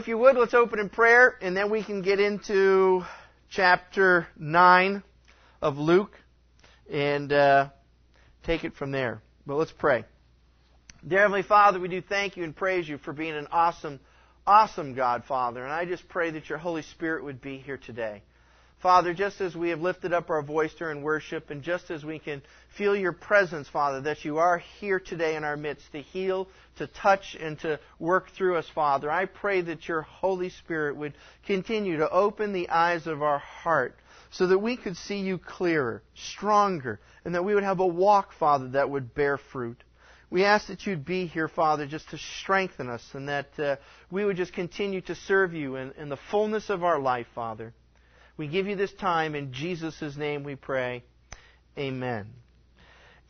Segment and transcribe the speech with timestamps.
[0.00, 3.04] If you would, let's open in prayer and then we can get into
[3.50, 5.02] chapter 9
[5.60, 6.18] of Luke
[6.90, 7.68] and uh,
[8.42, 9.20] take it from there.
[9.46, 10.06] But let's pray.
[11.06, 14.00] Dear Heavenly Father, we do thank you and praise you for being an awesome,
[14.46, 15.62] awesome God, Father.
[15.62, 18.22] And I just pray that your Holy Spirit would be here today.
[18.80, 22.18] Father, just as we have lifted up our voice during worship, and just as we
[22.18, 22.40] can
[22.78, 26.48] feel your presence, Father, that you are here today in our midst to heal,
[26.78, 31.12] to touch, and to work through us, Father, I pray that your Holy Spirit would
[31.46, 33.96] continue to open the eyes of our heart
[34.30, 38.32] so that we could see you clearer, stronger, and that we would have a walk,
[38.32, 39.84] Father, that would bear fruit.
[40.30, 43.76] We ask that you'd be here, Father, just to strengthen us and that uh,
[44.10, 47.74] we would just continue to serve you in, in the fullness of our life, Father.
[48.40, 49.34] We give you this time.
[49.34, 51.04] In Jesus' name we pray.
[51.76, 52.26] Amen.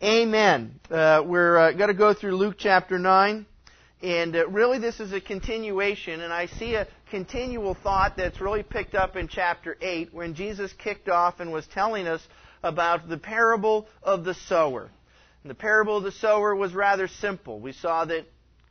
[0.00, 0.78] Amen.
[0.88, 3.44] Uh, we're uh, going to go through Luke chapter 9.
[4.04, 8.62] And uh, really, this is a continuation, and I see a continual thought that's really
[8.62, 12.24] picked up in chapter 8 when Jesus kicked off and was telling us
[12.62, 14.92] about the parable of the sower.
[15.42, 17.58] And the parable of the sower was rather simple.
[17.58, 18.26] We saw that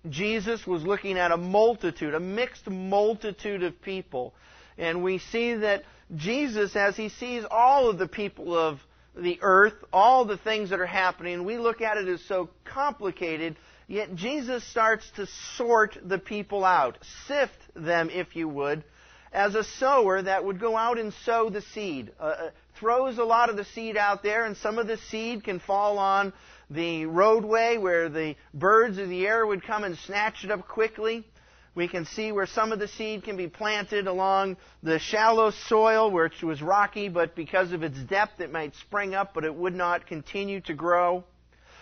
[0.10, 4.34] Jesus was looking at a multitude, a mixed multitude of people.
[4.80, 5.84] And we see that
[6.16, 8.80] Jesus, as he sees all of the people of
[9.16, 13.58] the earth, all the things that are happening, we look at it as so complicated,
[13.88, 18.84] yet Jesus starts to sort the people out, sift them, if you would,
[19.34, 22.12] as a sower that would go out and sow the seed.
[22.20, 25.44] Uh, uh throws a lot of the seed out there, and some of the seed
[25.44, 26.32] can fall on
[26.70, 31.26] the roadway where the birds of the air would come and snatch it up quickly.
[31.76, 36.12] We can see where some of the seed can be planted along the shallow soil,
[36.12, 39.76] which was rocky, but because of its depth, it might spring up, but it would
[39.76, 41.24] not continue to grow.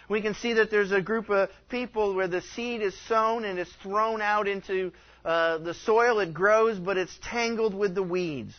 [0.10, 3.60] We can see that there's a group of people where the seed is sown and
[3.60, 4.92] is thrown out into
[5.26, 6.20] uh, the soil.
[6.20, 8.54] It grows, but it's tangled with the weeds,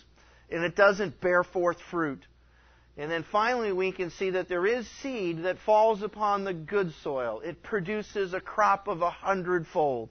[0.50, 2.27] and it doesn't bear forth fruit.
[2.99, 6.93] And then finally, we can see that there is seed that falls upon the good
[7.03, 7.41] soil.
[7.44, 10.11] It produces a crop of a hundredfold.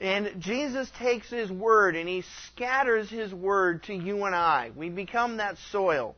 [0.00, 4.70] And Jesus takes His Word and He scatters His Word to you and I.
[4.76, 6.14] We become that soil.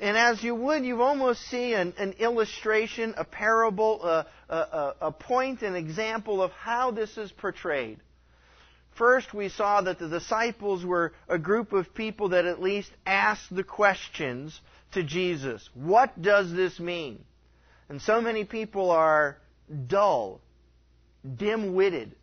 [0.00, 5.12] And as you would, you almost see an, an illustration, a parable, a, a, a
[5.12, 7.98] point, an example of how this is portrayed.
[8.96, 13.54] First, we saw that the disciples were a group of people that at least asked
[13.54, 14.60] the questions
[14.92, 15.68] to Jesus.
[15.74, 17.24] What does this mean?
[17.88, 19.38] And so many people are
[19.86, 20.40] dull,
[21.36, 22.14] dim witted,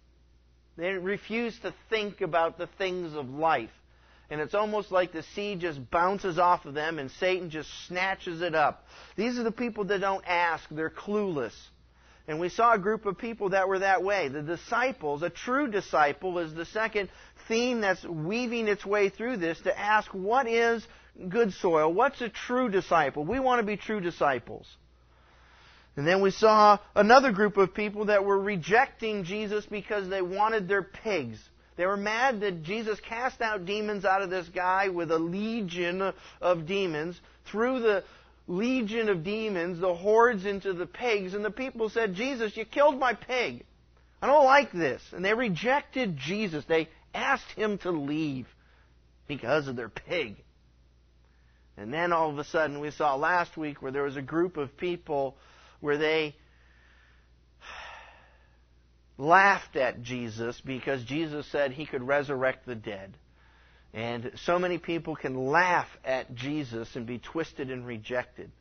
[0.77, 3.69] they refuse to think about the things of life.
[4.29, 8.41] And it's almost like the seed just bounces off of them and Satan just snatches
[8.41, 8.85] it up.
[9.15, 11.53] These are the people that don't ask, they're clueless.
[12.27, 14.29] And we saw a group of people that were that way.
[14.29, 17.09] The disciples, a true disciple, is the second
[17.47, 20.85] theme that's weaving its way through this to ask what is
[21.29, 21.93] good soil?
[21.93, 23.23] What's a true disciple?
[23.23, 24.65] We want to be true disciples.
[25.95, 30.67] And then we saw another group of people that were rejecting Jesus because they wanted
[30.67, 31.39] their pigs.
[31.77, 36.13] They were mad that Jesus cast out demons out of this guy with a legion
[36.41, 37.19] of demons.
[37.45, 38.03] Threw the
[38.47, 42.99] legion of demons, the hordes into the pigs, and the people said, Jesus, you killed
[42.99, 43.65] my pig.
[44.21, 45.01] I don't like this.
[45.11, 46.65] And they rejected Jesus.
[46.65, 48.47] They asked him to leave
[49.27, 50.37] because of their pig.
[51.77, 54.55] And then all of a sudden, we saw last week where there was a group
[54.55, 55.35] of people
[55.79, 56.35] where they
[59.17, 63.17] laughed at Jesus because Jesus said he could resurrect the dead.
[63.93, 68.51] And so many people can laugh at Jesus and be twisted and rejected.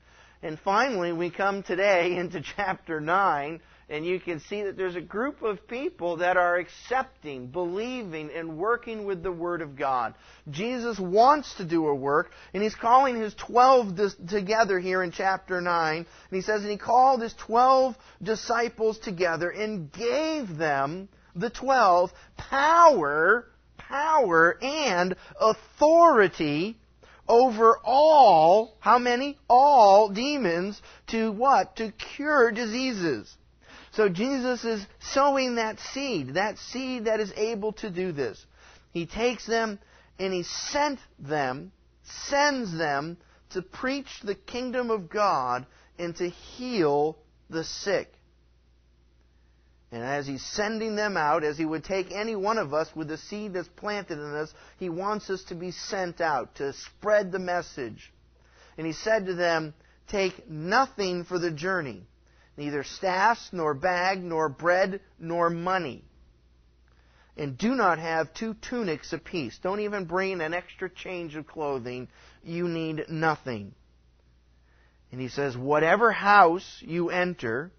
[0.43, 5.00] And finally, we come today into chapter 9 and you can see that there's a
[5.00, 10.14] group of people that are accepting, believing, and working with the Word of God.
[10.50, 13.99] Jesus wants to do a work, and He's calling His twelve
[14.29, 15.97] together here in chapter 9.
[15.97, 22.12] And He says, and He called His twelve disciples together and gave them, the twelve,
[22.37, 26.76] power, power, and authority
[27.26, 29.38] over all, how many?
[29.49, 31.76] All demons to what?
[31.76, 33.35] To cure diseases.
[33.94, 38.44] So Jesus is sowing that seed, that seed that is able to do this.
[38.93, 39.79] He takes them
[40.19, 41.70] and he sent them,
[42.29, 43.17] sends them
[43.50, 47.17] to preach the kingdom of God and to heal
[47.49, 48.12] the sick.
[49.93, 53.06] And as he's sending them out, as he would take any one of us with
[53.06, 57.31] the seed that's planted in us, he wants us to be sent out to spread
[57.31, 58.12] the message.
[58.76, 59.73] And he said to them,
[60.08, 62.02] Take nothing for the journey
[62.56, 66.05] neither staffs, nor bag, nor bread, nor money.
[67.37, 69.59] And do not have two tunics apiece.
[69.62, 72.09] Don't even bring an extra change of clothing.
[72.45, 73.75] You need nothing.
[75.11, 77.73] And he says, whatever house you enter,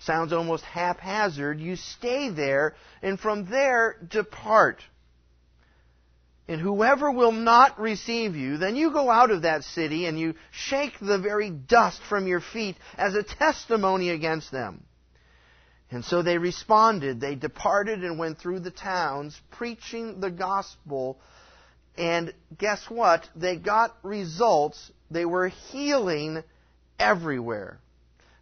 [0.00, 4.82] sounds almost haphazard, you stay there, and from there depart.
[6.52, 10.34] And whoever will not receive you, then you go out of that city and you
[10.50, 14.84] shake the very dust from your feet as a testimony against them.
[15.90, 17.22] And so they responded.
[17.22, 21.18] They departed and went through the towns preaching the gospel.
[21.96, 23.26] And guess what?
[23.34, 24.92] They got results.
[25.10, 26.42] They were healing
[26.98, 27.80] everywhere.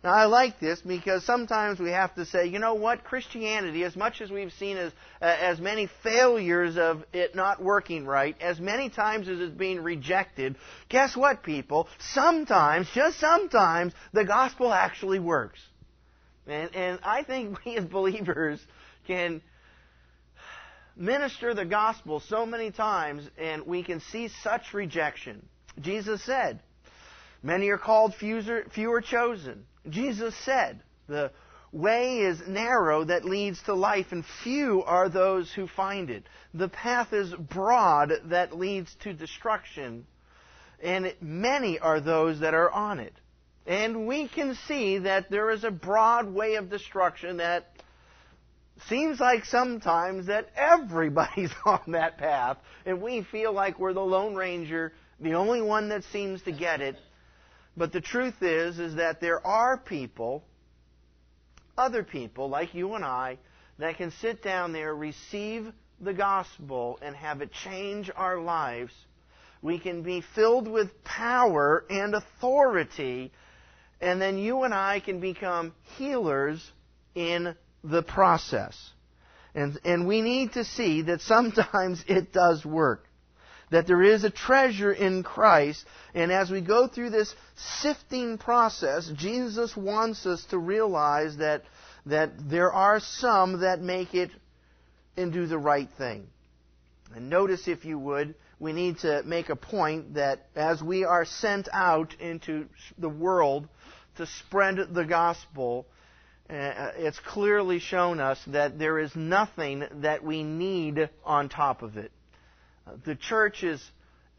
[0.03, 3.95] Now I like this because sometimes we have to say, you know what, Christianity, as
[3.97, 8.59] much as we've seen as uh, as many failures of it not working right, as
[8.59, 10.57] many times as it's being rejected,
[10.89, 11.87] guess what, people?
[11.99, 15.61] Sometimes, just sometimes, the gospel actually works.
[16.47, 18.59] And and I think we as believers
[19.07, 19.43] can
[20.97, 25.47] minister the gospel so many times and we can see such rejection.
[25.79, 26.61] Jesus said,
[27.43, 29.67] Many are called, few are chosen.
[29.89, 31.31] Jesus said, the
[31.73, 36.25] way is narrow that leads to life, and few are those who find it.
[36.55, 40.07] The path is broad that leads to destruction,
[40.83, 43.15] and many are those that are on it.
[43.67, 47.71] And we can see that there is a broad way of destruction that
[48.89, 52.57] seems like sometimes that everybody's on that path,
[52.87, 56.81] and we feel like we're the Lone Ranger, the only one that seems to get
[56.81, 56.97] it,
[57.77, 60.45] but the truth is, is that there are people,
[61.79, 63.39] other people like you and I,
[63.79, 68.93] that can sit down there, receive the gospel, and have it change our lives.
[69.63, 73.33] We can be filled with power and authority,
[74.01, 76.71] and then you and I can become healers
[77.15, 78.77] in the process.
[79.55, 83.07] And, and we need to see that sometimes it does work
[83.71, 85.85] that there is a treasure in Christ.
[86.15, 91.63] And as we go through this sifting process, Jesus wants us to realize that,
[92.07, 94.31] that there are some that make it
[95.17, 96.27] and do the right thing.
[97.15, 101.25] And notice, if you would, we need to make a point that as we are
[101.25, 102.67] sent out into
[102.99, 103.69] the world
[104.17, 105.87] to spread the gospel,
[106.49, 111.97] uh, it's clearly shown us that there is nothing that we need on top of
[111.97, 112.13] it
[113.05, 113.83] the church is,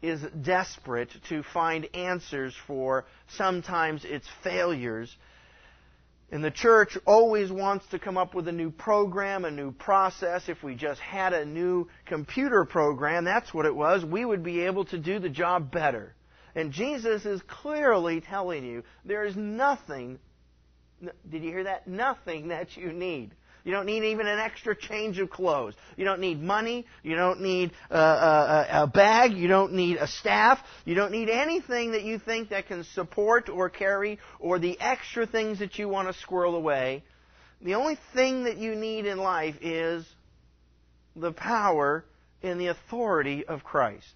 [0.00, 3.04] is desperate to find answers for
[3.36, 5.14] sometimes its failures.
[6.30, 10.48] And the church always wants to come up with a new program, a new process.
[10.48, 14.62] If we just had a new computer program, that's what it was, we would be
[14.62, 16.14] able to do the job better.
[16.54, 20.18] And Jesus is clearly telling you there is nothing,
[21.30, 21.86] did you hear that?
[21.86, 23.32] Nothing that you need
[23.64, 25.74] you don't need even an extra change of clothes.
[25.96, 26.84] You don't need money.
[27.02, 29.32] You don't need a, a, a, bag.
[29.34, 30.58] You don't need a staff.
[30.84, 35.26] You don't need anything that you think that can support or carry or the extra
[35.26, 37.04] things that you want to squirrel away.
[37.60, 40.04] The only thing that you need in life is
[41.14, 42.04] the power
[42.42, 44.12] and the authority of Christ.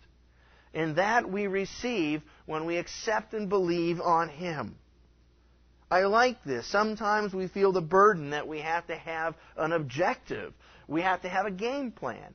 [0.74, 4.76] And that we receive when we accept and believe on Him.
[5.90, 6.66] I like this.
[6.66, 10.52] Sometimes we feel the burden that we have to have an objective.
[10.88, 12.34] We have to have a game plan.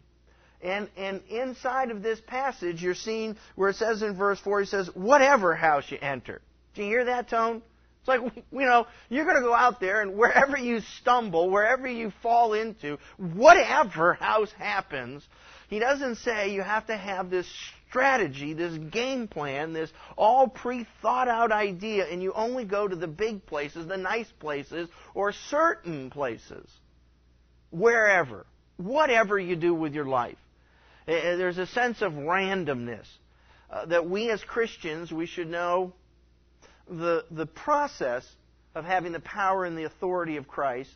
[0.62, 4.66] And, and inside of this passage, you're seeing where it says in verse 4, he
[4.68, 6.42] says, whatever house you enter.
[6.76, 7.62] Do you hear that tone?
[8.00, 11.88] It's like, you know, you're going to go out there and wherever you stumble, wherever
[11.88, 15.28] you fall into, whatever house happens,
[15.68, 17.48] he doesn't say you have to have this
[17.92, 22.96] strategy, this game plan, this all pre thought out idea, and you only go to
[22.96, 26.70] the big places, the nice places, or certain places.
[27.70, 28.46] Wherever.
[28.78, 30.38] Whatever you do with your life.
[31.06, 33.06] Eh, eh, there's a sense of randomness.
[33.70, 35.94] Uh, that we as Christians, we should know
[36.90, 38.26] the, the process
[38.74, 40.92] of having the power and the authority of Christ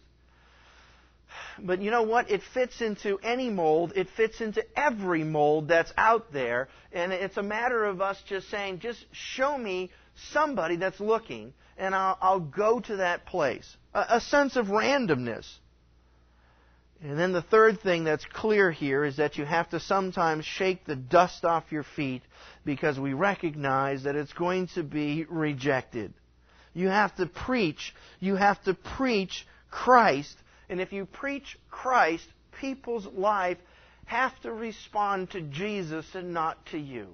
[1.59, 2.29] but you know what?
[2.29, 3.93] It fits into any mold.
[3.95, 6.67] It fits into every mold that's out there.
[6.91, 9.91] And it's a matter of us just saying, just show me
[10.31, 13.77] somebody that's looking, and I'll, I'll go to that place.
[13.93, 15.45] A, a sense of randomness.
[17.01, 20.85] And then the third thing that's clear here is that you have to sometimes shake
[20.85, 22.23] the dust off your feet
[22.63, 26.13] because we recognize that it's going to be rejected.
[26.73, 27.93] You have to preach.
[28.19, 30.35] You have to preach Christ
[30.69, 32.27] and if you preach Christ,
[32.59, 33.57] people's life
[34.05, 37.07] have to respond to Jesus and not to you.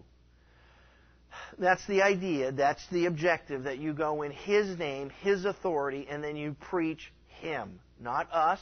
[1.58, 2.52] That's the idea.
[2.52, 7.12] That's the objective that you go in His name, His authority, and then you preach
[7.40, 7.80] Him.
[8.00, 8.60] Not us,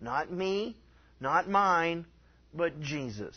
[0.00, 0.76] not me,
[1.20, 2.06] Not mine,
[2.54, 3.36] but Jesus.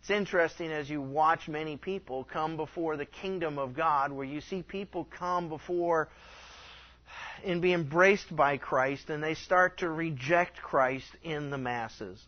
[0.00, 4.40] It's interesting as you watch many people come before the kingdom of God, where you
[4.40, 6.08] see people come before
[7.44, 12.24] and be embraced by Christ, and they start to reject Christ in the masses.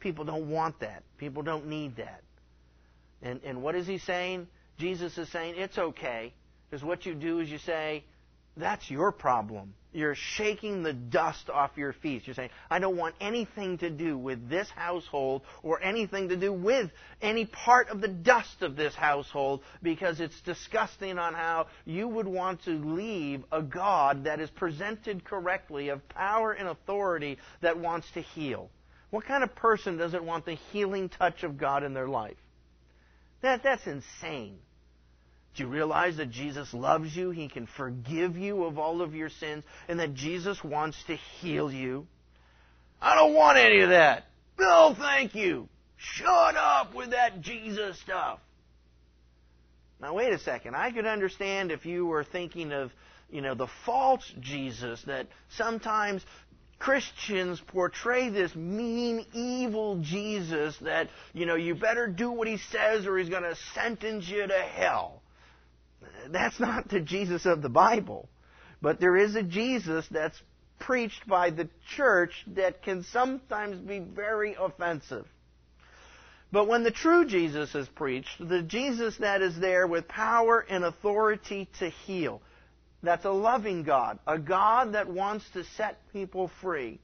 [0.00, 1.02] People don't want that.
[1.18, 2.22] People don't need that.
[3.22, 4.46] And, and what is he saying?
[4.78, 6.32] Jesus is saying, it's okay.
[6.68, 8.04] Because what you do is you say,
[8.56, 9.74] that's your problem.
[9.96, 12.26] You're shaking the dust off your feet.
[12.26, 16.52] You're saying, I don't want anything to do with this household or anything to do
[16.52, 16.90] with
[17.22, 22.28] any part of the dust of this household because it's disgusting on how you would
[22.28, 28.06] want to leave a God that is presented correctly of power and authority that wants
[28.12, 28.68] to heal.
[29.08, 32.36] What kind of person doesn't want the healing touch of God in their life?
[33.40, 34.58] That, that's insane.
[35.56, 37.30] Do you realize that Jesus loves you?
[37.30, 41.72] He can forgive you of all of your sins, and that Jesus wants to heal
[41.72, 42.06] you?
[43.00, 44.24] I don't want any of that.
[44.58, 45.68] No, thank you.
[45.96, 48.38] Shut up with that Jesus stuff.
[49.98, 50.76] Now, wait a second.
[50.76, 52.92] I could understand if you were thinking of,
[53.30, 56.22] you know, the false Jesus that sometimes
[56.78, 63.06] Christians portray this mean, evil Jesus that, you know, you better do what he says
[63.06, 65.22] or he's going to sentence you to hell
[66.30, 68.28] that's not the Jesus of the Bible.
[68.82, 70.40] But there is a Jesus that's
[70.78, 75.26] preached by the church that can sometimes be very offensive.
[76.52, 80.84] But when the true Jesus is preached, the Jesus that is there with power and
[80.84, 82.40] authority to heal,
[83.02, 87.00] that's a loving God, a God that wants to set people free.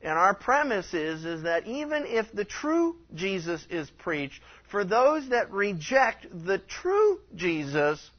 [0.00, 5.28] And our premise is, is that even if the true Jesus is preached, for those
[5.30, 8.10] that reject the true Jesus,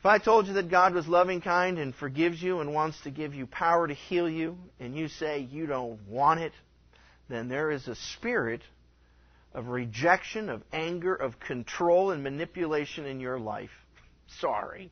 [0.00, 3.10] if I told you that God was loving, kind, and forgives you and wants to
[3.10, 6.54] give you power to heal you, and you say you don't want it,
[7.28, 8.62] then there is a spirit
[9.52, 13.68] of rejection, of anger, of control and manipulation in your life.
[14.40, 14.90] Sorry.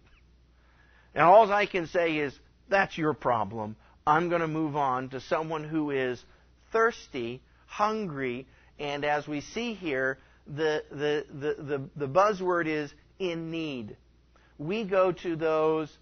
[1.14, 2.38] And all I can say is,
[2.68, 3.76] that's your problem.
[4.06, 6.22] I'm going to move on to someone who is
[6.70, 8.46] thirsty, hungry,
[8.78, 13.96] and as we see here, the, the, the, the, the buzzword is in need
[14.58, 15.96] we go to those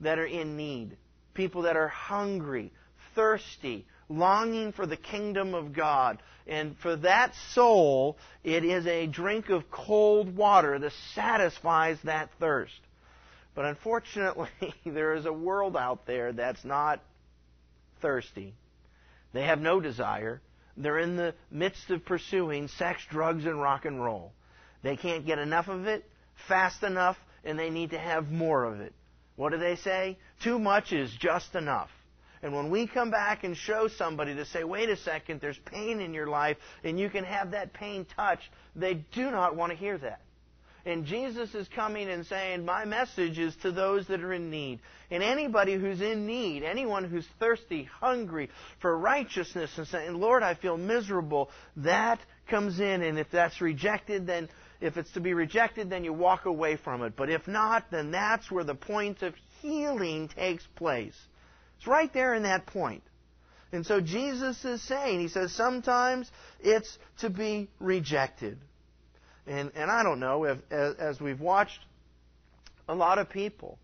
[0.00, 0.96] that are in need,
[1.34, 2.72] people that are hungry,
[3.14, 6.20] thirsty, longing for the kingdom of God.
[6.46, 12.80] And for that soul, it is a drink of cold water that satisfies that thirst.
[13.54, 14.48] But unfortunately,
[14.86, 17.00] there is a world out there that's not
[18.00, 18.54] thirsty.
[19.32, 20.40] They have no desire.
[20.76, 24.32] They're in the midst of pursuing sex, drugs, and rock and roll.
[24.82, 26.04] They can't get enough of it
[26.48, 28.92] fast enough and they need to have more of it.
[29.36, 30.18] What do they say?
[30.42, 31.90] Too much is just enough.
[32.42, 36.00] And when we come back and show somebody to say, wait a second, there's pain
[36.00, 39.78] in your life and you can have that pain touched, they do not want to
[39.78, 40.20] hear that.
[40.86, 44.80] And Jesus is coming and saying, My message is to those that are in need.
[45.10, 48.48] And anybody who's in need, anyone who's thirsty, hungry
[48.80, 52.18] for righteousness, and saying, Lord, I feel miserable, that
[52.48, 53.02] comes in.
[53.02, 54.48] And if that's rejected, then
[54.80, 57.14] if it's to be rejected, then you walk away from it.
[57.16, 61.16] But if not, then that's where the point of healing takes place.
[61.78, 63.02] It's right there in that point.
[63.72, 68.58] And so Jesus is saying, He says, sometimes it's to be rejected.
[69.46, 71.78] And, and I don't know, if, as, as we've watched
[72.88, 73.78] a lot of people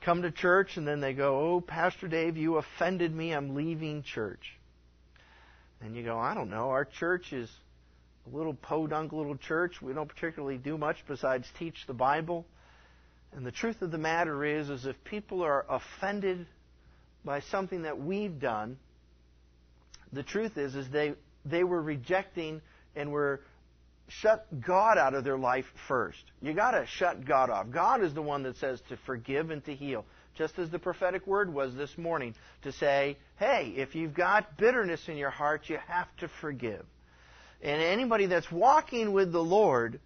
[0.00, 3.32] come to church and then they go, Oh, Pastor Dave, you offended me.
[3.32, 4.58] I'm leaving church.
[5.80, 6.70] And you go, I don't know.
[6.70, 7.50] Our church is
[8.30, 9.80] a little podunk little church.
[9.82, 12.46] We don't particularly do much besides teach the Bible.
[13.34, 16.46] And the truth of the matter is, is if people are offended
[17.24, 18.78] by something that we've done,
[20.12, 21.14] the truth is, is they
[21.44, 22.60] they were rejecting
[22.94, 23.40] and were
[24.08, 26.22] shut God out of their life first.
[26.40, 27.70] You got to shut God off.
[27.70, 30.04] God is the one that says to forgive and to heal.
[30.36, 35.08] Just as the prophetic word was this morning to say, hey, if you've got bitterness
[35.08, 36.84] in your heart, you have to forgive.
[37.62, 40.00] And anybody that's walking with the Lord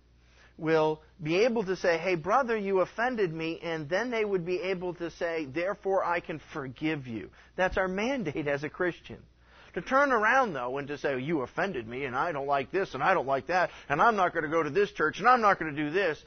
[0.59, 3.59] will be able to say, Hey, brother, you offended me.
[3.63, 7.31] And then they would be able to say, Therefore, I can forgive you.
[7.57, 9.19] That's our mandate as a Christian.
[9.75, 12.95] To turn around, though, and to say, You offended me, and I don't like this,
[12.95, 15.29] and I don't like that, and I'm not going to go to this church, and
[15.29, 16.23] I'm not going to do this.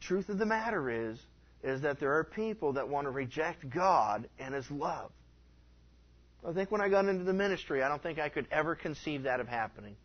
[0.00, 1.18] Truth of the matter is,
[1.62, 5.10] is that there are people that want to reject God and His love.
[6.46, 9.24] I think when I got into the ministry, I don't think I could ever conceive
[9.24, 9.96] that of happening.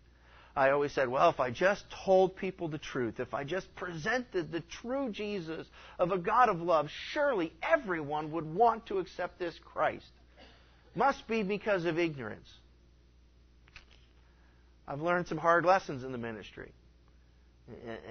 [0.55, 4.51] I always said, well, if I just told people the truth, if I just presented
[4.51, 5.65] the true Jesus
[5.98, 10.05] of a God of love, surely everyone would want to accept this Christ.
[10.93, 12.50] Must be because of ignorance.
[14.88, 16.74] I've learned some hard lessons in the ministry.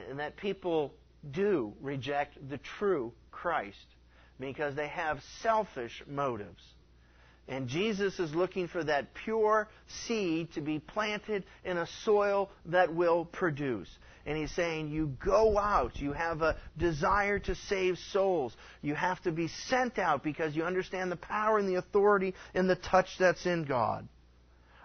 [0.09, 0.95] And that people
[1.31, 3.77] do reject the true Christ
[4.39, 6.63] because they have selfish motives.
[7.51, 9.69] And Jesus is looking for that pure
[10.07, 13.89] seed to be planted in a soil that will produce.
[14.25, 16.01] And he's saying, You go out.
[16.01, 18.57] You have a desire to save souls.
[18.83, 22.71] You have to be sent out because you understand the power and the authority and
[22.71, 24.07] the touch that's in God.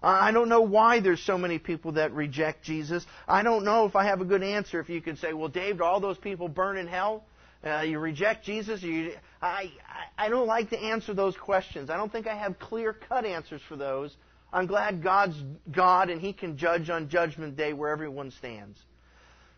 [0.01, 3.05] I don't know why there's so many people that reject Jesus.
[3.27, 4.79] I don't know if I have a good answer.
[4.79, 7.25] If you could say, well, Dave, do all those people burn in hell?
[7.65, 8.83] Uh, you reject Jesus?
[8.83, 9.71] You, I,
[10.17, 11.89] I, I don't like to answer those questions.
[11.89, 14.15] I don't think I have clear cut answers for those.
[14.53, 15.35] I'm glad God's
[15.71, 18.79] God and He can judge on Judgment Day where everyone stands.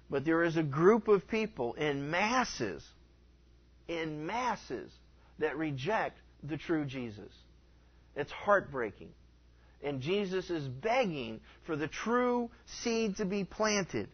[0.10, 2.84] But there is a group of people in masses,
[3.90, 4.90] in masses,
[5.40, 7.32] that reject the true Jesus.
[8.16, 9.10] It's heartbreaking.
[9.84, 14.08] And Jesus is begging for the true seed to be planted.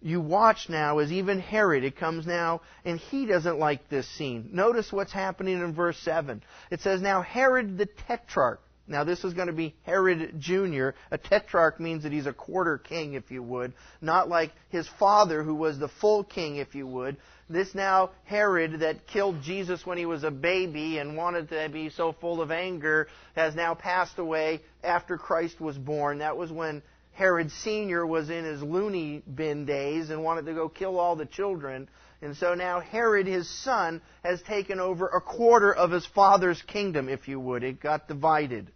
[0.00, 4.50] You watch now as even Herod, it comes now, and he doesn't like this scene.
[4.52, 6.42] Notice what's happening in verse 7.
[6.70, 10.90] It says, Now Herod the Tetrarch, now this is going to be Herod Jr.
[11.10, 13.74] A tetrarch means that he's a quarter king, if you would.
[14.00, 17.18] Not like his father, who was the full king, if you would.
[17.50, 21.90] This now Herod that killed Jesus when he was a baby and wanted to be
[21.90, 26.18] so full of anger has now passed away after Christ was born.
[26.18, 26.82] That was when
[27.18, 28.06] Herod Sr.
[28.06, 31.88] was in his loony bin days and wanted to go kill all the children.
[32.22, 37.08] And so now Herod, his son, has taken over a quarter of his father's kingdom,
[37.08, 37.64] if you would.
[37.64, 38.70] It got divided.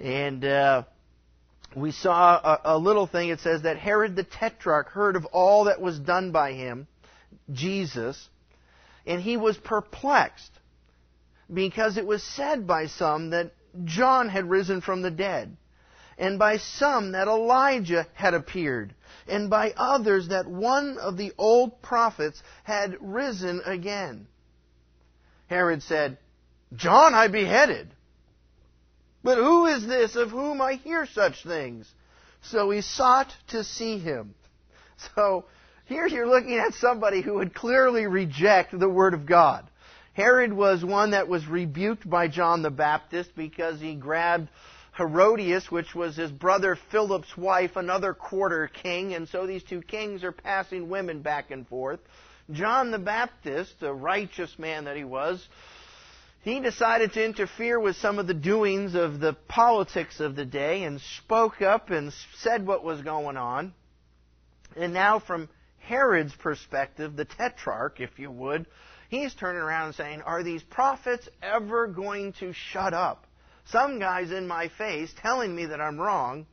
[0.00, 0.82] And uh,
[1.76, 3.28] we saw a, a little thing.
[3.28, 6.88] It says that Herod the Tetrarch heard of all that was done by him
[7.52, 8.28] Jesus,
[9.06, 10.50] and he was perplexed
[11.52, 13.52] because it was said by some that
[13.84, 15.56] John had risen from the dead,
[16.18, 18.94] and by some that Elijah had appeared,
[19.28, 24.26] and by others that one of the old prophets had risen again.
[25.46, 26.18] Herod said,
[26.74, 27.94] John I beheaded.
[29.22, 31.90] But who is this of whom I hear such things?
[32.42, 34.34] So he sought to see him.
[35.14, 35.44] So
[35.84, 39.64] here you're looking at somebody who would clearly reject the Word of God.
[40.12, 44.48] Herod was one that was rebuked by John the Baptist because he grabbed
[44.98, 50.24] Herodias, which was his brother Philip's wife, another quarter king, and so these two kings
[50.24, 52.00] are passing women back and forth.
[52.50, 55.46] John the Baptist, a righteous man that he was,
[56.42, 60.82] he decided to interfere with some of the doings of the politics of the day
[60.82, 63.74] and spoke up and said what was going on.
[64.76, 68.66] And now, from Herod's perspective, the tetrarch, if you would,
[69.10, 73.27] he's turning around and saying, Are these prophets ever going to shut up?
[73.70, 76.46] Some guy's in my face telling me that I'm wrong.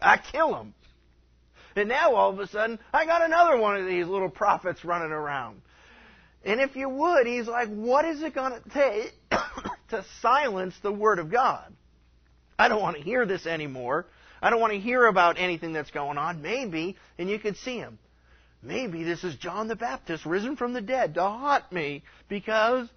[0.00, 0.74] I kill him.
[1.74, 5.12] And now all of a sudden, I got another one of these little prophets running
[5.12, 5.60] around.
[6.44, 9.12] And if you would, he's like, what is it going to take
[9.90, 11.72] to silence the Word of God?
[12.58, 14.06] I don't want to hear this anymore.
[14.40, 16.42] I don't want to hear about anything that's going on.
[16.42, 17.98] Maybe, and you could see him.
[18.62, 22.88] Maybe this is John the Baptist risen from the dead to haunt me because,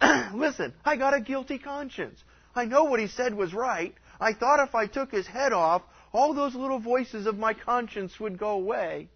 [0.34, 2.22] listen, I got a guilty conscience.
[2.54, 3.94] I know what he said was right.
[4.20, 8.18] I thought if I took his head off, all those little voices of my conscience
[8.20, 9.08] would go away.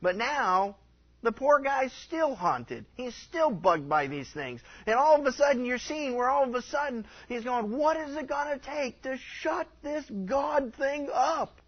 [0.00, 0.76] But now,
[1.22, 2.84] the poor guy's still haunted.
[2.94, 4.60] He's still bugged by these things.
[4.86, 7.96] And all of a sudden, you're seeing where all of a sudden he's going, What
[7.96, 11.60] is it going to take to shut this God thing up?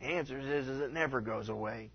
[0.00, 1.90] The answer is, is it never goes away.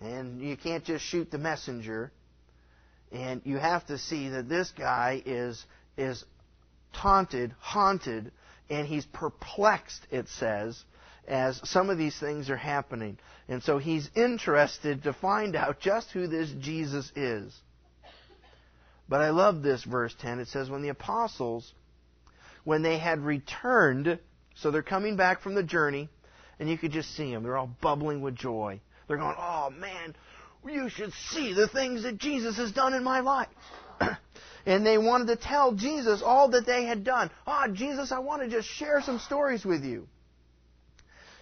[0.00, 2.12] And you can't just shoot the messenger.
[3.12, 5.64] And you have to see that this guy is,
[5.96, 6.24] is
[6.94, 8.32] taunted, haunted,
[8.70, 10.82] and he's perplexed, it says,
[11.28, 13.18] as some of these things are happening.
[13.48, 17.54] And so he's interested to find out just who this Jesus is.
[19.08, 20.40] But I love this verse 10.
[20.40, 21.74] It says, When the apostles,
[22.64, 24.18] when they had returned,
[24.54, 26.08] so they're coming back from the journey,
[26.58, 27.42] and you could just see them.
[27.42, 28.80] They're all bubbling with joy.
[29.08, 30.14] They're going, oh man,
[30.66, 33.48] you should see the things that Jesus has done in my life.
[34.66, 37.30] and they wanted to tell Jesus all that they had done.
[37.46, 40.06] Ah, oh, Jesus, I want to just share some stories with you.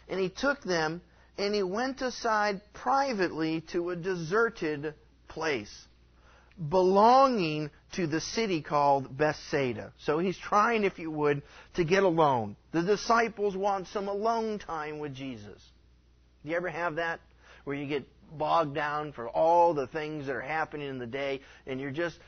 [0.08, 1.02] And he took them
[1.38, 4.94] and he went aside privately to a deserted
[5.28, 5.86] place.
[6.68, 9.92] belonging to the city called Bethsaida.
[10.04, 11.42] So he's trying, if you would,
[11.74, 12.56] to get alone.
[12.72, 15.62] The disciples want some alone time with Jesus.
[16.42, 17.20] Do you ever have that?
[17.64, 18.04] Where you get
[18.36, 22.18] bogged down for all the things that are happening in the day and you're just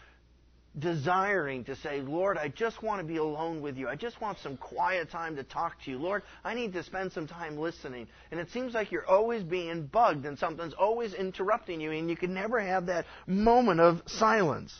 [0.78, 3.88] desiring to say, Lord, I just want to be alone with you.
[3.88, 5.98] I just want some quiet time to talk to you.
[5.98, 8.08] Lord, I need to spend some time listening.
[8.30, 12.16] And it seems like you're always being bugged and something's always interrupting you, and you
[12.16, 14.72] can never have that moment of silence.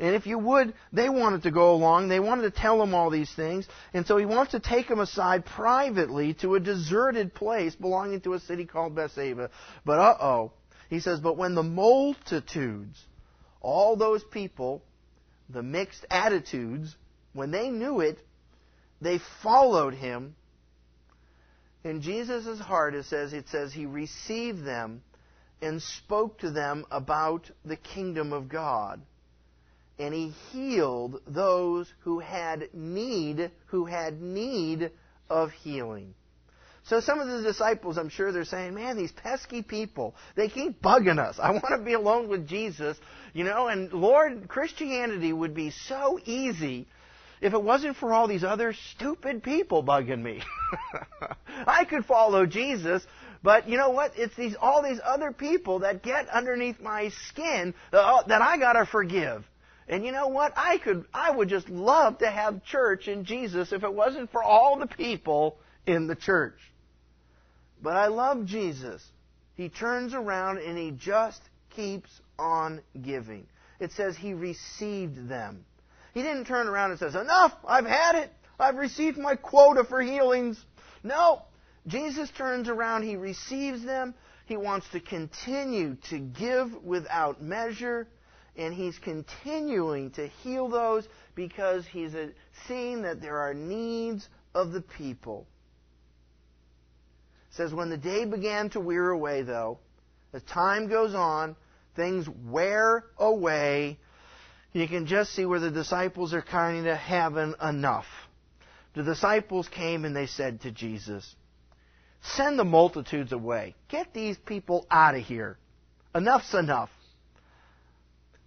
[0.00, 2.08] And if you would, they wanted to go along.
[2.08, 3.66] They wanted to tell him all these things.
[3.92, 8.34] And so he wants to take them aside privately to a deserted place belonging to
[8.34, 9.50] a city called Bethsaida.
[9.84, 10.52] But uh oh.
[10.88, 13.04] He says, But when the multitudes
[13.60, 14.82] all those people,
[15.48, 16.94] the mixed attitudes,
[17.32, 18.18] when they knew it,
[19.00, 20.34] they followed him.
[21.84, 25.02] In Jesus' heart, it says, it says he received them
[25.62, 29.00] and spoke to them about the kingdom of God.
[29.98, 34.90] And he healed those who had need, who had need
[35.28, 36.14] of healing.
[36.84, 40.80] So some of the disciples, I'm sure they're saying, man, these pesky people, they keep
[40.80, 41.38] bugging us.
[41.38, 42.96] I want to be alone with Jesus,
[43.34, 46.86] you know, and Lord, Christianity would be so easy
[47.42, 50.40] if it wasn't for all these other stupid people bugging me.
[51.66, 53.06] I could follow Jesus,
[53.42, 54.12] but you know what?
[54.16, 58.72] It's these all these other people that get underneath my skin that oh, I got
[58.72, 59.44] to forgive.
[59.88, 60.52] And you know what?
[60.56, 64.42] I could I would just love to have church in Jesus if it wasn't for
[64.42, 66.58] all the people in the church.
[67.82, 69.02] But I love Jesus.
[69.54, 73.46] He turns around and he just keeps on giving.
[73.80, 75.64] It says he received them.
[76.14, 77.52] He didn't turn around and says, Enough!
[77.66, 78.32] I've had it!
[78.58, 80.62] I've received my quota for healings.
[81.02, 81.42] No.
[81.86, 84.14] Jesus turns around, he receives them.
[84.46, 88.08] He wants to continue to give without measure.
[88.58, 92.12] And he's continuing to heal those because he's
[92.66, 95.46] seeing that there are needs of the people
[97.58, 99.78] says, When the day began to wear away, though,
[100.32, 101.56] as time goes on,
[101.96, 103.98] things wear away.
[104.72, 108.06] You can just see where the disciples are kind of having enough.
[108.94, 111.34] The disciples came and they said to Jesus,
[112.22, 113.74] Send the multitudes away.
[113.88, 115.58] Get these people out of here.
[116.14, 116.90] Enough's enough.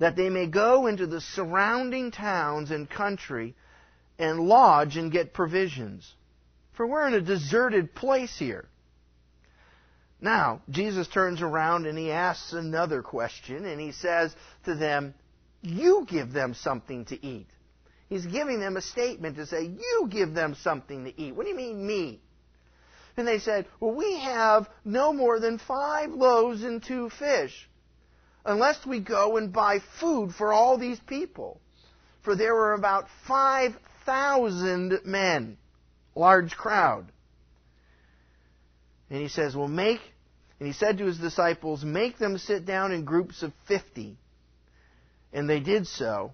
[0.01, 3.53] That they may go into the surrounding towns and country
[4.17, 6.11] and lodge and get provisions.
[6.73, 8.65] For we're in a deserted place here.
[10.19, 14.35] Now, Jesus turns around and he asks another question, and he says
[14.65, 15.13] to them,
[15.61, 17.47] You give them something to eat.
[18.09, 21.35] He's giving them a statement to say, You give them something to eat.
[21.35, 22.21] What do you mean, me?
[23.17, 27.69] And they said, Well, we have no more than five loaves and two fish,
[28.45, 31.59] unless we go and buy food for all these people.
[32.23, 35.57] For there were about 5,000 men,
[36.15, 37.11] large crowd.
[39.09, 39.99] And he says, Well, make,
[40.59, 44.17] and he said to his disciples, Make them sit down in groups of fifty.
[45.33, 46.33] And they did so,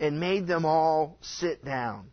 [0.00, 2.10] and made them all sit down.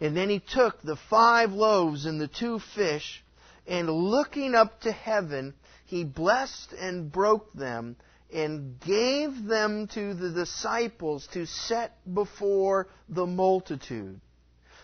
[0.00, 3.22] And then he took the five loaves and the two fish,
[3.66, 5.54] and looking up to heaven,
[5.86, 7.96] he blessed and broke them,
[8.32, 14.20] and gave them to the disciples to set before the multitude.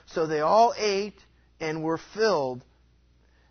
[0.06, 1.18] So they all ate
[1.60, 2.62] and were filled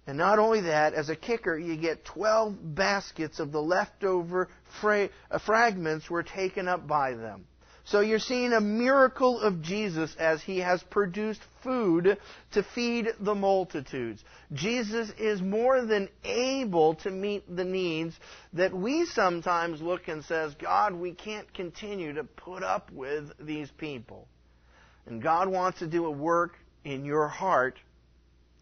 [0.05, 4.49] and not only that, as a kicker, you get 12 baskets of the leftover
[4.81, 5.09] fra-
[5.45, 7.45] fragments were taken up by them.
[7.85, 12.17] So you're seeing a miracle of Jesus as he has produced food
[12.51, 14.23] to feed the multitudes.
[14.53, 18.17] Jesus is more than able to meet the needs
[18.53, 23.69] that we sometimes look and says, God, we can't continue to put up with these
[23.71, 24.27] people.
[25.05, 26.53] And God wants to do a work
[26.85, 27.77] in your heart,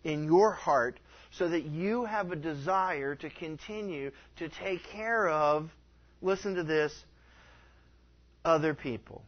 [0.03, 5.69] in your heart, so that you have a desire to continue to take care of,
[6.23, 6.91] listen to this,
[8.43, 9.23] other people.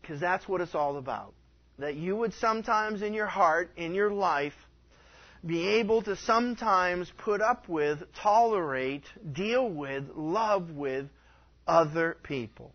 [0.00, 1.34] Because that's what it's all about.
[1.78, 4.54] That you would sometimes in your heart, in your life,
[5.44, 11.06] be able to sometimes put up with, tolerate, deal with, love with
[11.66, 12.72] other people.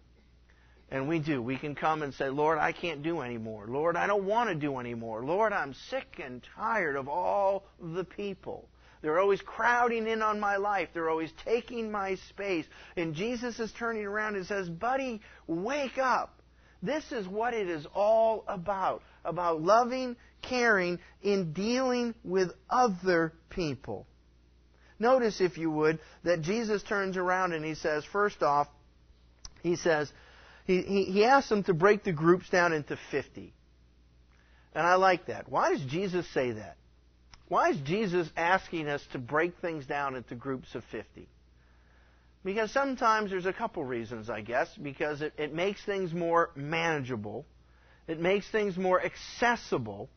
[0.91, 1.41] And we do.
[1.41, 3.65] We can come and say, Lord, I can't do anymore.
[3.67, 5.23] Lord, I don't want to do anymore.
[5.23, 8.67] Lord, I'm sick and tired of all the people.
[9.01, 10.89] They're always crowding in on my life.
[10.93, 12.65] They're always taking my space.
[12.97, 16.41] And Jesus is turning around and says, Buddy, wake up.
[16.81, 19.01] This is what it is all about.
[19.23, 24.05] About loving, caring, in dealing with other people.
[24.99, 28.67] Notice, if you would, that Jesus turns around and he says, first off,
[29.63, 30.11] he says,
[30.65, 33.53] he, he, he asks them to break the groups down into 50.
[34.73, 35.49] And I like that.
[35.49, 36.77] Why does Jesus say that?
[37.49, 41.27] Why is Jesus asking us to break things down into groups of 50?
[42.45, 44.69] Because sometimes there's a couple reasons, I guess.
[44.81, 47.45] Because it, it makes things more manageable,
[48.07, 50.09] it makes things more accessible.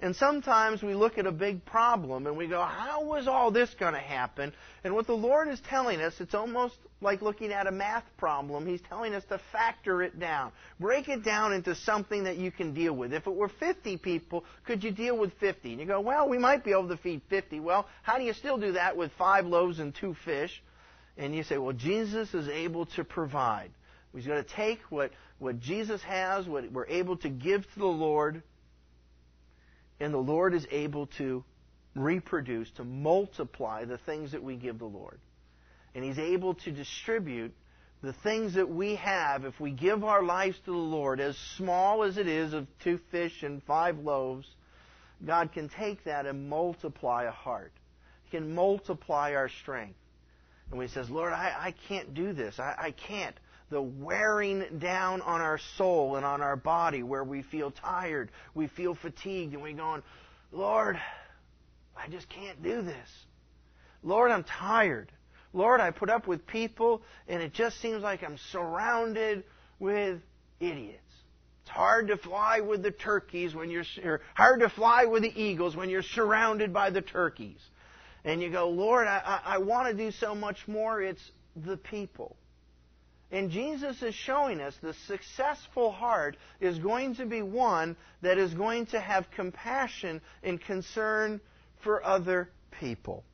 [0.00, 3.72] And sometimes we look at a big problem and we go, how was all this
[3.74, 4.52] going to happen?
[4.84, 8.66] And what the Lord is telling us, it's almost like looking at a math problem.
[8.66, 10.52] He's telling us to factor it down.
[10.78, 13.14] Break it down into something that you can deal with.
[13.14, 15.70] If it were 50 people, could you deal with 50?
[15.70, 17.60] And you go, well, we might be able to feed 50.
[17.60, 20.62] Well, how do you still do that with five loaves and two fish?
[21.16, 23.70] And you say, well, Jesus is able to provide.
[24.14, 27.86] He's going to take what, what Jesus has, what we're able to give to the
[27.86, 28.42] Lord,
[30.00, 31.44] and the Lord is able to
[31.94, 35.18] reproduce, to multiply the things that we give the Lord.
[35.94, 37.54] And He's able to distribute
[38.02, 42.02] the things that we have if we give our lives to the Lord, as small
[42.02, 44.46] as it is of two fish and five loaves.
[45.24, 47.72] God can take that and multiply a heart.
[48.24, 49.98] He can multiply our strength.
[50.68, 52.58] And when He says, Lord, I, I can't do this.
[52.58, 53.36] I, I can't
[53.70, 58.68] the wearing down on our soul and on our body where we feel tired, we
[58.68, 60.02] feel fatigued, and we're going,
[60.52, 61.00] Lord,
[61.96, 63.08] I just can't do this.
[64.02, 65.10] Lord, I'm tired.
[65.52, 69.42] Lord, I put up with people, and it just seems like I'm surrounded
[69.78, 70.20] with
[70.60, 71.00] idiots.
[71.62, 75.42] It's hard to fly with the turkeys when you're or hard to fly with the
[75.42, 77.58] eagles when you're surrounded by the turkeys.
[78.24, 81.02] And you go, Lord, I, I, I want to do so much more.
[81.02, 82.36] It's the people.
[83.32, 88.54] And Jesus is showing us the successful heart is going to be one that is
[88.54, 91.40] going to have compassion and concern
[91.82, 92.48] for other
[92.80, 93.24] people.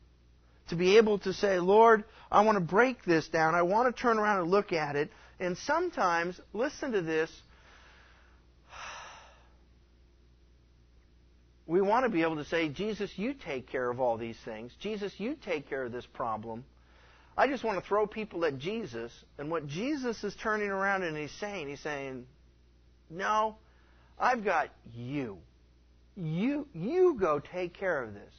[0.69, 3.55] To be able to say, Lord, I want to break this down.
[3.55, 5.11] I want to turn around and look at it.
[5.39, 7.31] And sometimes, listen to this,
[11.67, 14.73] we want to be able to say, Jesus, you take care of all these things.
[14.81, 16.65] Jesus, you take care of this problem.
[17.37, 19.13] I just want to throw people at Jesus.
[19.39, 22.27] And what Jesus is turning around and he's saying, he's saying,
[23.09, 23.57] No,
[24.19, 25.39] I've got you.
[26.15, 28.35] You, you go take care of this.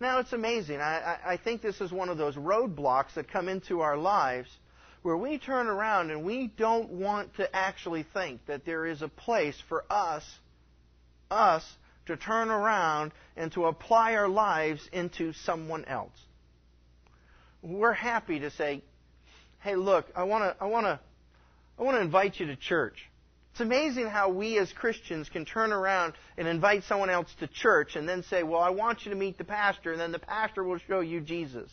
[0.00, 0.80] Now, it's amazing.
[0.80, 4.48] I, I, I think this is one of those roadblocks that come into our lives
[5.02, 9.08] where we turn around and we don't want to actually think that there is a
[9.08, 10.24] place for us,
[11.30, 11.64] us,
[12.06, 16.12] to turn around and to apply our lives into someone else
[17.62, 18.82] we're happy to say,
[19.60, 21.00] hey, look, I want to, I want to,
[21.78, 23.08] I want to invite you to church.
[23.52, 27.96] It's amazing how we as Christians can turn around and invite someone else to church
[27.96, 30.62] and then say, well, I want you to meet the pastor, and then the pastor
[30.62, 31.70] will show you Jesus.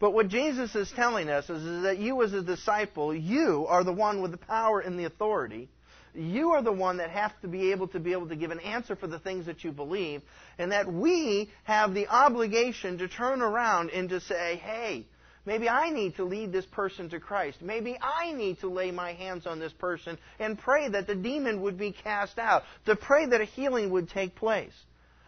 [0.00, 3.84] But what Jesus is telling us is, is that you as a disciple, you are
[3.84, 5.68] the one with the power and the authority
[6.14, 8.60] you are the one that has to be able to be able to give an
[8.60, 10.22] answer for the things that you believe,
[10.58, 15.06] and that we have the obligation to turn around and to say, hey,
[15.44, 17.60] maybe I need to lead this person to Christ.
[17.60, 21.62] Maybe I need to lay my hands on this person and pray that the demon
[21.62, 24.74] would be cast out, to pray that a healing would take place.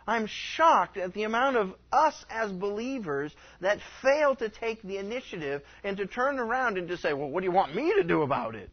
[0.08, 5.62] I'm shocked at the amount of us as believers that fail to take the initiative
[5.82, 8.22] and to turn around and to say, well, what do you want me to do
[8.22, 8.70] about it?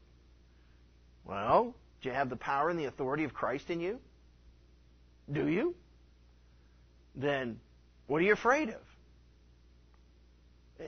[1.25, 1.73] Well,
[2.03, 3.99] do you have the power and the authority of Christ in you?
[5.31, 5.73] Do you?
[7.15, 7.59] Then
[8.07, 10.87] what are you afraid of?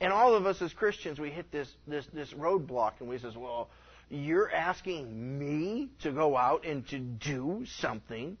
[0.00, 3.36] And all of us as Christians, we hit this, this, this roadblock and we says,
[3.36, 3.68] well,
[4.08, 8.38] you're asking me to go out and to do something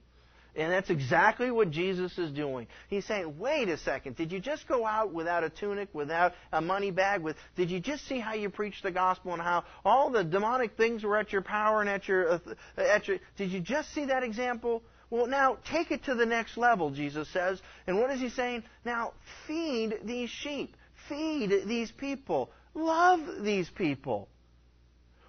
[0.56, 2.66] and that's exactly what Jesus is doing.
[2.88, 6.60] He's saying, wait a second, did you just go out without a tunic, without a
[6.60, 7.22] money bag?
[7.22, 10.76] With, did you just see how you preached the gospel and how all the demonic
[10.76, 12.38] things were at your power and at your, uh,
[12.76, 14.82] at your, did you just see that example?
[15.10, 17.60] Well, now take it to the next level, Jesus says.
[17.86, 18.64] And what is he saying?
[18.84, 19.12] Now
[19.46, 20.76] feed these sheep.
[21.08, 22.50] Feed these people.
[22.74, 24.28] Love these people.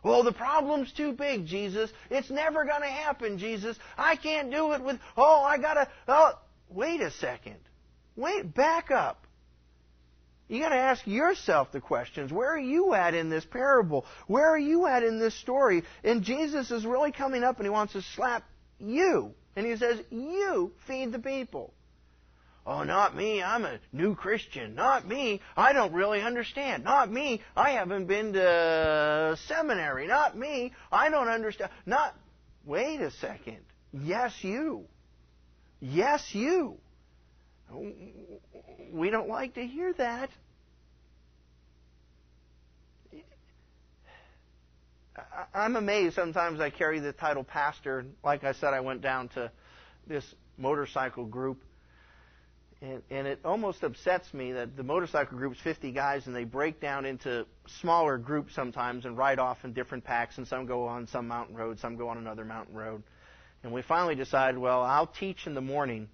[0.08, 1.91] Well, the problem's too big, Jesus.
[2.10, 3.78] It's never going to happen, Jesus.
[3.98, 6.39] I can't do it with, oh, I got to, oh,
[6.70, 7.58] wait a second.
[8.15, 9.28] Wait, back up.
[10.48, 12.32] You got to ask yourself the questions.
[12.32, 14.06] Where are you at in this parable?
[14.28, 15.84] Where are you at in this story?
[16.06, 18.43] And Jesus is really coming up and he wants to slap
[18.80, 19.34] you.
[19.58, 21.74] And he says, You feed the people.
[22.69, 23.41] Oh, not me.
[23.41, 24.75] I'm a new Christian.
[24.75, 25.39] Not me.
[25.56, 26.84] I don't really understand.
[26.84, 27.41] Not me.
[27.56, 30.06] I haven't been to seminary.
[30.06, 30.73] Not me.
[30.91, 31.71] I don't understand.
[31.86, 32.13] Not.
[32.65, 33.60] Wait a second.
[33.93, 34.84] Yes, you.
[35.80, 36.77] Yes, you.
[38.91, 40.30] We don't like to hear that.
[45.53, 48.06] I'm amazed sometimes I carry the title pastor.
[48.25, 49.51] Like I said, I went down to
[50.06, 50.25] this
[50.58, 51.62] motorcycle group.
[52.81, 56.79] And, and it almost upsets me that the motorcycle group's 50 guys and they break
[56.79, 57.45] down into
[57.81, 61.55] smaller groups sometimes and ride off in different packs and some go on some mountain
[61.55, 63.01] road, some go on another mountain road.
[63.63, 66.07] And we finally decided, well, I'll teach in the morning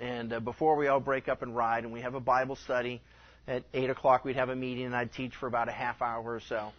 [0.00, 3.02] and uh, before we all break up and ride and we have a Bible study
[3.48, 6.22] at 8 o'clock we'd have a meeting and I'd teach for about a half hour
[6.22, 6.70] or so.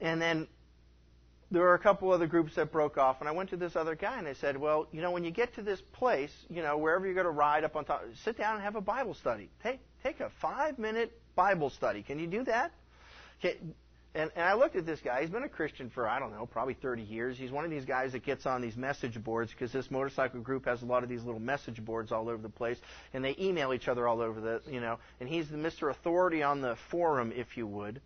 [0.00, 0.48] And then
[1.52, 3.94] there were a couple other groups that broke off, and I went to this other
[3.94, 6.78] guy and I said, Well, you know, when you get to this place, you know,
[6.78, 9.50] wherever you're going to ride up on top, sit down and have a Bible study.
[9.62, 12.02] Take, take a five minute Bible study.
[12.02, 12.72] Can you do that?
[13.42, 13.74] Can,
[14.14, 15.22] and, and I looked at this guy.
[15.22, 17.38] He's been a Christian for, I don't know, probably 30 years.
[17.38, 20.66] He's one of these guys that gets on these message boards because this motorcycle group
[20.66, 22.78] has a lot of these little message boards all over the place.
[23.14, 24.98] And they email each other all over the, you know.
[25.20, 25.90] And he's the Mr.
[25.90, 28.02] Authority on the forum, if you would.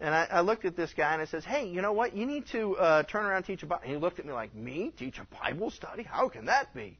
[0.00, 2.14] And I, I looked at this guy and I says, "Hey, you know what?
[2.14, 4.32] You need to uh, turn around and teach a Bible." And he looked at me
[4.32, 6.02] like, "Me teach a Bible study?
[6.02, 6.98] How can that be?"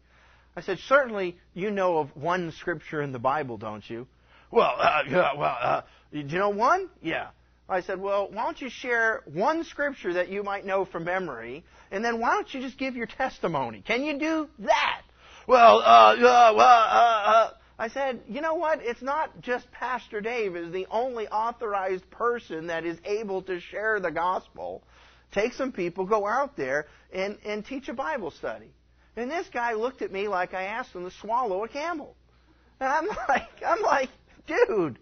[0.57, 4.07] I said, "Certainly, you know of one scripture in the Bible, don't you?"
[4.51, 5.83] Well, uh, yeah, well, uh,
[6.13, 6.89] do you know one?
[7.03, 7.29] Yeah.
[7.69, 11.65] I said, "Well, why don't you share one scripture that you might know from memory,
[11.91, 13.83] and then why don't you just give your testimony?
[13.87, 15.03] Can you do that?"
[15.47, 18.81] Well, uh, uh, well, uh, uh, I said, you know what?
[18.83, 24.01] It's not just Pastor Dave is the only authorized person that is able to share
[24.01, 24.83] the gospel.
[25.33, 28.71] Take some people, go out there and, and teach a Bible study.
[29.17, 32.17] And this guy looked at me like I asked him to swallow a camel.
[32.81, 34.09] And I'm like, I'm like,
[34.47, 34.99] dude,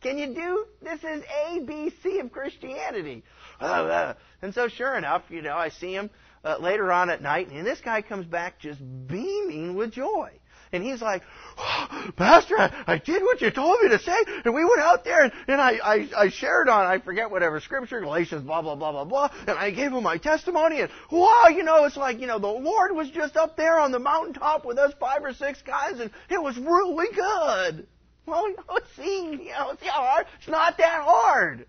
[0.00, 0.66] can you do?
[0.82, 3.22] This is A, B, C of Christianity.
[3.60, 6.10] And so sure enough, you know, I see him
[6.44, 10.32] uh, later on at night, and this guy comes back just beaming with joy.
[10.72, 11.22] And he's like,
[11.58, 14.16] oh, Pastor, I, I, did what you told me to say.
[14.44, 17.60] And we went out there and, and I, I, I shared on, I forget whatever
[17.60, 19.30] scripture, Galatians, blah, blah, blah, blah, blah.
[19.46, 20.80] And I gave him my testimony.
[20.80, 23.92] And wow, you know, it's like, you know, the Lord was just up there on
[23.92, 27.86] the mountaintop with us five or six guys and it was really good.
[28.24, 30.26] Well, you know, see, you know, it's hard.
[30.38, 31.66] It's not that hard.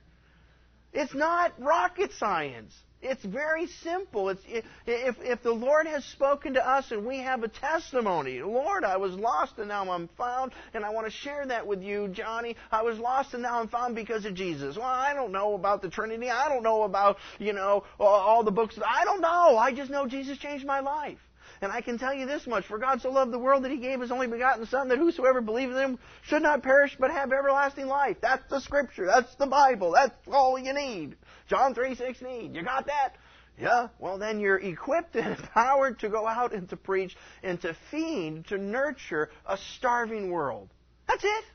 [0.93, 2.73] It's not rocket science.
[3.03, 4.29] It's very simple.
[4.29, 4.41] It's,
[4.87, 8.97] if, if the Lord has spoken to us and we have a testimony, Lord, I
[8.97, 12.55] was lost and now I'm found, and I want to share that with you, Johnny.
[12.71, 14.77] I was lost and now I'm found because of Jesus.
[14.77, 16.29] Well, I don't know about the Trinity.
[16.29, 18.79] I don't know about, you know, all the books.
[18.85, 19.57] I don't know.
[19.57, 21.19] I just know Jesus changed my life.
[21.61, 23.77] And I can tell you this much, for God so loved the world that he
[23.77, 27.31] gave his only begotten Son, that whosoever believes in him should not perish but have
[27.31, 28.17] everlasting life.
[28.21, 29.05] That's the scripture.
[29.05, 29.91] That's the Bible.
[29.93, 31.15] That's all you need.
[31.47, 32.55] John 3.16.
[32.55, 33.13] You got that?
[33.59, 37.75] Yeah, well then you're equipped and empowered to go out and to preach and to
[37.91, 40.69] feed, to nurture a starving world.
[41.07, 41.45] That's it.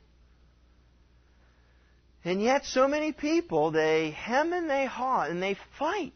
[2.24, 6.14] And yet so many people, they hem and they haw and they fight.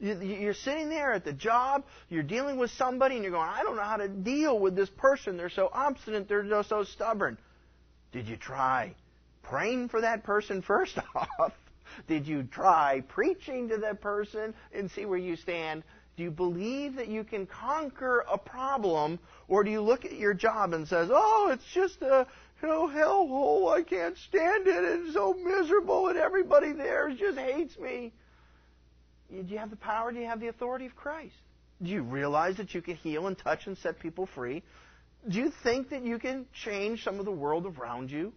[0.00, 3.74] You're sitting there at the job, you're dealing with somebody, and you're going, I don't
[3.74, 5.36] know how to deal with this person.
[5.36, 7.36] They're so obstinate, they're just so stubborn.
[8.12, 8.94] Did you try
[9.42, 11.52] praying for that person first off?
[12.06, 15.82] Did you try preaching to that person and see where you stand?
[16.16, 20.34] Do you believe that you can conquer a problem, or do you look at your
[20.34, 22.26] job and says, "Oh, it's just a
[22.60, 23.72] you know hellhole.
[23.72, 24.84] I can't stand it.
[24.84, 28.12] It's so miserable, and everybody there just hates me."
[29.30, 30.10] Do you have the power?
[30.12, 31.34] Do you have the authority of Christ?
[31.82, 34.62] Do you realize that you can heal and touch and set people free?
[35.28, 38.32] Do you think that you can change some of the world around you?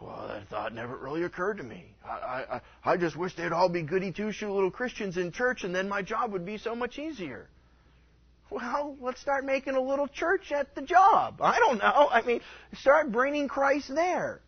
[0.00, 1.84] Well, that thought never really occurred to me.
[2.04, 5.64] I, I, I just wish they'd all be goody two shoe little Christians in church,
[5.64, 7.48] and then my job would be so much easier.
[8.50, 11.42] Well, let's start making a little church at the job.
[11.42, 12.08] I don't know.
[12.10, 12.40] I mean,
[12.78, 14.40] start bringing Christ there.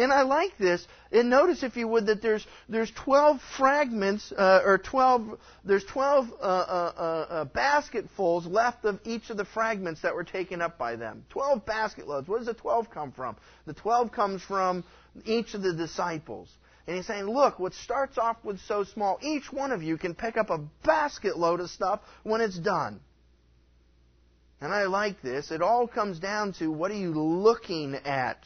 [0.00, 0.86] And I like this.
[1.12, 6.28] And notice, if you would, that there's there's 12 fragments uh, or 12 there's 12
[6.30, 10.78] uh, uh, uh, uh, basketfuls left of each of the fragments that were taken up
[10.78, 11.24] by them.
[11.30, 12.28] 12 basket loads.
[12.28, 13.36] Where does the 12 come from?
[13.66, 14.84] The 12 comes from
[15.24, 16.48] each of the disciples.
[16.86, 20.14] And he's saying, look, what starts off with so small, each one of you can
[20.14, 23.00] pick up a basket load of stuff when it's done.
[24.60, 25.50] And I like this.
[25.50, 28.44] It all comes down to what are you looking at?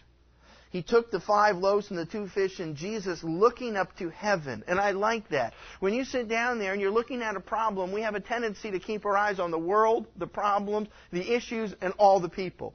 [0.74, 4.64] He took the five loaves and the two fish and Jesus looking up to heaven.
[4.66, 5.54] And I like that.
[5.78, 8.72] When you sit down there and you're looking at a problem, we have a tendency
[8.72, 12.74] to keep our eyes on the world, the problems, the issues, and all the people.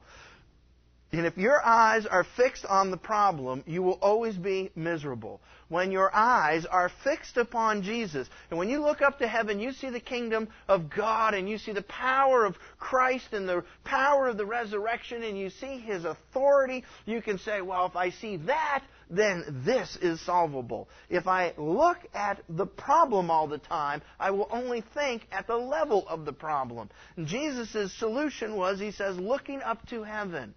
[1.12, 5.42] And if your eyes are fixed on the problem, you will always be miserable.
[5.70, 9.70] When your eyes are fixed upon Jesus, and when you look up to heaven, you
[9.70, 14.26] see the kingdom of God, and you see the power of Christ and the power
[14.26, 18.38] of the resurrection, and you see His authority, you can say, well, if I see
[18.38, 20.88] that, then this is solvable.
[21.08, 25.56] If I look at the problem all the time, I will only think at the
[25.56, 26.90] level of the problem.
[27.24, 30.52] Jesus' solution was, he says, looking up to heaven.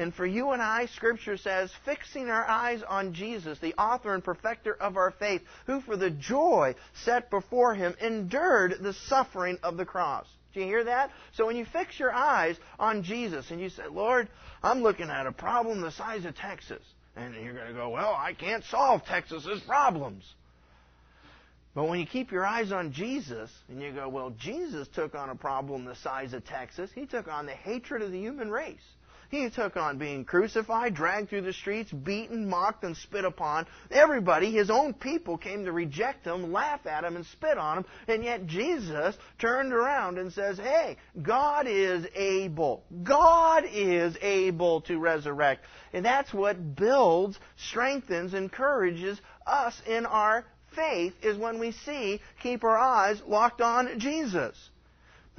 [0.00, 4.24] And for you and I, Scripture says, fixing our eyes on Jesus, the author and
[4.24, 6.74] perfecter of our faith, who for the joy
[7.04, 10.26] set before him endured the suffering of the cross.
[10.54, 11.10] Do you hear that?
[11.34, 14.30] So when you fix your eyes on Jesus and you say, Lord,
[14.62, 16.82] I'm looking at a problem the size of Texas.
[17.14, 20.24] And you're going to go, well, I can't solve Texas's problems.
[21.74, 25.28] But when you keep your eyes on Jesus and you go, well, Jesus took on
[25.28, 28.78] a problem the size of Texas, he took on the hatred of the human race.
[29.30, 33.66] He took on being crucified, dragged through the streets, beaten, mocked, and spit upon.
[33.90, 37.84] Everybody, his own people, came to reject him, laugh at him, and spit on him.
[38.08, 42.82] And yet Jesus turned around and says, Hey, God is able.
[43.04, 45.64] God is able to resurrect.
[45.92, 52.64] And that's what builds, strengthens, encourages us in our faith is when we see, keep
[52.64, 54.69] our eyes locked on Jesus.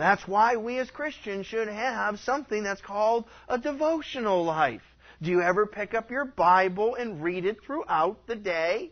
[0.01, 4.81] That's why we as Christians should have something that's called a devotional life.
[5.21, 8.89] Do you ever pick up your Bible and read it throughout the day?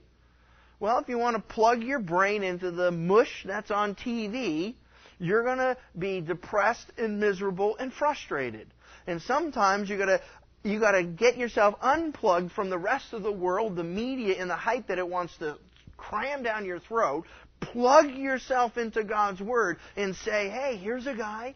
[0.79, 4.75] Well, if you want to plug your brain into the mush that's on TV,
[5.17, 8.67] you're going to be depressed and miserable and frustrated.
[9.07, 10.21] And sometimes you got to
[10.61, 14.47] you got to get yourself unplugged from the rest of the world, the media and
[14.47, 15.57] the hype that it wants to
[15.97, 17.25] cram down your throat,
[17.59, 21.55] plug yourself into God's Word and say, hey, here's a guy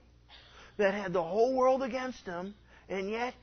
[0.77, 2.55] that had the whole world against him,
[2.89, 3.33] and yet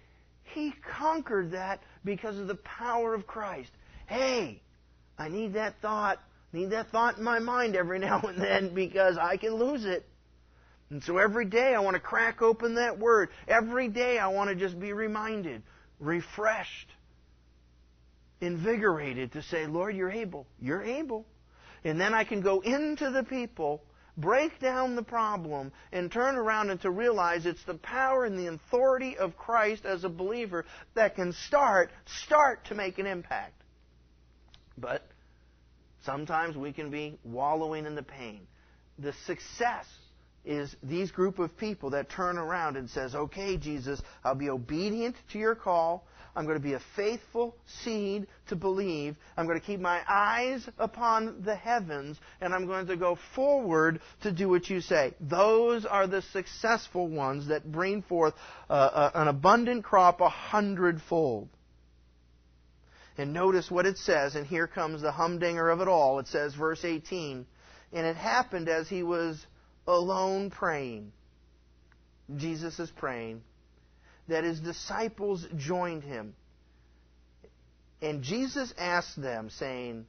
[0.54, 3.70] he conquered that because of the power of Christ.
[4.06, 4.60] Hey,
[5.18, 6.18] I need that thought,
[6.52, 10.06] need that thought in my mind every now and then because I can lose it.
[10.90, 13.28] And so every day I want to crack open that word.
[13.46, 15.62] Every day I want to just be reminded,
[16.00, 16.88] refreshed,
[18.40, 20.48] invigorated to say, Lord, you're able.
[20.60, 21.26] You're able.
[21.84, 23.82] And then I can go into the people,
[24.16, 28.48] break down the problem, and turn around and to realize it's the power and the
[28.48, 30.64] authority of Christ as a believer
[30.94, 31.90] that can start,
[32.24, 33.54] start to make an impact.
[34.76, 35.06] But
[36.04, 38.46] sometimes we can be wallowing in the pain.
[38.98, 39.86] The success
[40.44, 45.16] is these group of people that turn around and says, "Okay, Jesus, I'll be obedient
[45.32, 46.06] to your call.
[46.34, 49.16] I'm going to be a faithful seed to believe.
[49.36, 54.00] I'm going to keep my eyes upon the heavens, and I'm going to go forward
[54.22, 55.14] to do what you say.
[55.20, 58.34] Those are the successful ones that bring forth
[58.68, 61.48] uh, uh, an abundant crop a hundredfold.
[63.18, 66.20] And notice what it says, and here comes the humdinger of it all.
[66.20, 67.44] It says, verse 18,
[67.92, 69.44] And it happened as he was
[69.86, 71.12] alone praying.
[72.36, 73.42] Jesus is praying
[74.30, 76.34] that his disciples joined him.
[78.00, 80.06] And Jesus asked them, saying,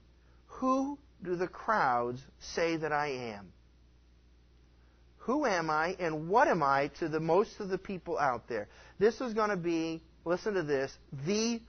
[0.47, 3.51] Who do the crowds say that I am?
[5.25, 8.67] Who am I and what am I to the most of the people out there?
[8.97, 10.95] This is going to be, listen to this,
[11.25, 11.61] the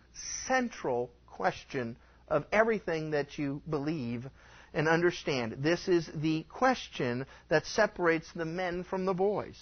[0.46, 1.96] central question
[2.28, 4.26] of everything that you believe
[4.72, 5.56] and understand.
[5.58, 9.58] This is the question that separates the men from the boys.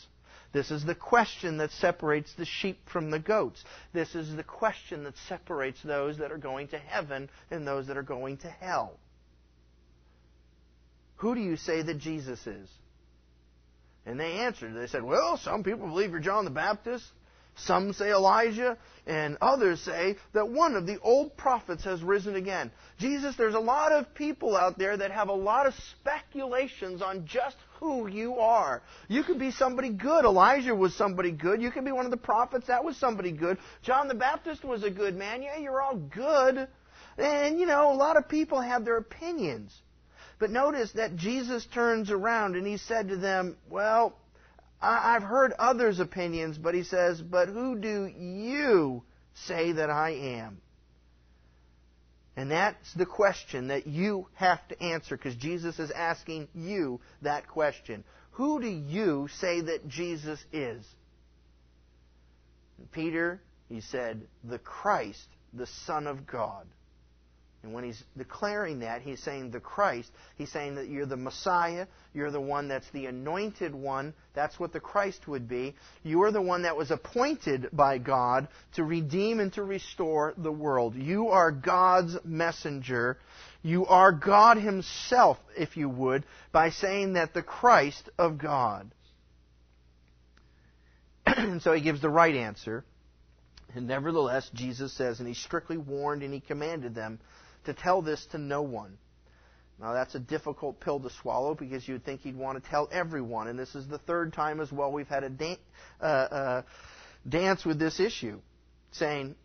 [0.52, 3.62] This is the question that separates the sheep from the goats.
[3.92, 7.96] This is the question that separates those that are going to heaven and those that
[7.96, 8.98] are going to hell.
[11.16, 12.68] Who do you say that Jesus is?
[14.06, 14.74] And they answered.
[14.74, 17.04] They said, Well, some people believe you're John the Baptist.
[17.56, 22.70] Some say Elijah, and others say that one of the old prophets has risen again.
[22.98, 27.26] Jesus, there's a lot of people out there that have a lot of speculations on
[27.26, 28.82] just who you are.
[29.08, 30.24] You could be somebody good.
[30.24, 31.60] Elijah was somebody good.
[31.62, 32.66] You could be one of the prophets.
[32.68, 33.58] That was somebody good.
[33.82, 35.42] John the Baptist was a good man.
[35.42, 36.68] Yeah, you're all good.
[37.16, 39.74] And, you know, a lot of people have their opinions.
[40.38, 44.14] But notice that Jesus turns around and he said to them, Well,
[44.80, 49.02] I've heard others' opinions, but he says, But who do you
[49.34, 50.60] say that I am?
[52.36, 57.48] And that's the question that you have to answer because Jesus is asking you that
[57.48, 58.04] question.
[58.32, 60.84] Who do you say that Jesus is?
[62.78, 66.66] And Peter, he said, the Christ, the Son of God.
[67.62, 70.10] And when he's declaring that, he's saying the Christ.
[70.36, 71.86] He's saying that you're the Messiah.
[72.14, 74.14] You're the one that's the anointed one.
[74.34, 75.74] That's what the Christ would be.
[76.02, 80.52] You are the one that was appointed by God to redeem and to restore the
[80.52, 80.94] world.
[80.94, 83.18] You are God's messenger.
[83.62, 88.90] You are God Himself, if you would, by saying that the Christ of God.
[91.26, 92.84] and so he gives the right answer.
[93.74, 97.20] And nevertheless, Jesus says, and he strictly warned and he commanded them
[97.72, 98.98] to tell this to no one.
[99.80, 103.48] Now, that's a difficult pill to swallow because you'd think he'd want to tell everyone.
[103.48, 105.56] And this is the third time as well we've had a
[106.00, 106.62] uh, uh,
[107.26, 108.40] dance with this issue,
[108.92, 109.36] saying,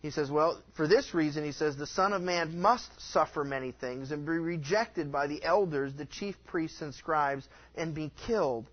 [0.00, 3.72] he says, well, for this reason, he says, the Son of Man must suffer many
[3.72, 8.66] things and be rejected by the elders, the chief priests and scribes, and be killed.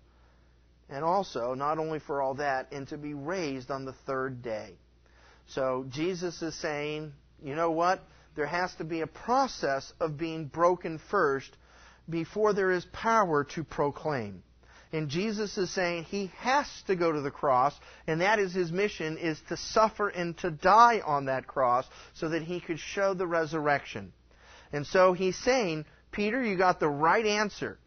[0.88, 4.74] And also, not only for all that, and to be raised on the third day.
[5.48, 8.02] So Jesus is saying, you know what?
[8.34, 11.50] There has to be a process of being broken first
[12.08, 14.42] before there is power to proclaim.
[14.92, 17.74] And Jesus is saying he has to go to the cross,
[18.06, 22.28] and that is his mission, is to suffer and to die on that cross so
[22.28, 24.12] that he could show the resurrection.
[24.70, 27.78] And so he's saying, Peter, you got the right answer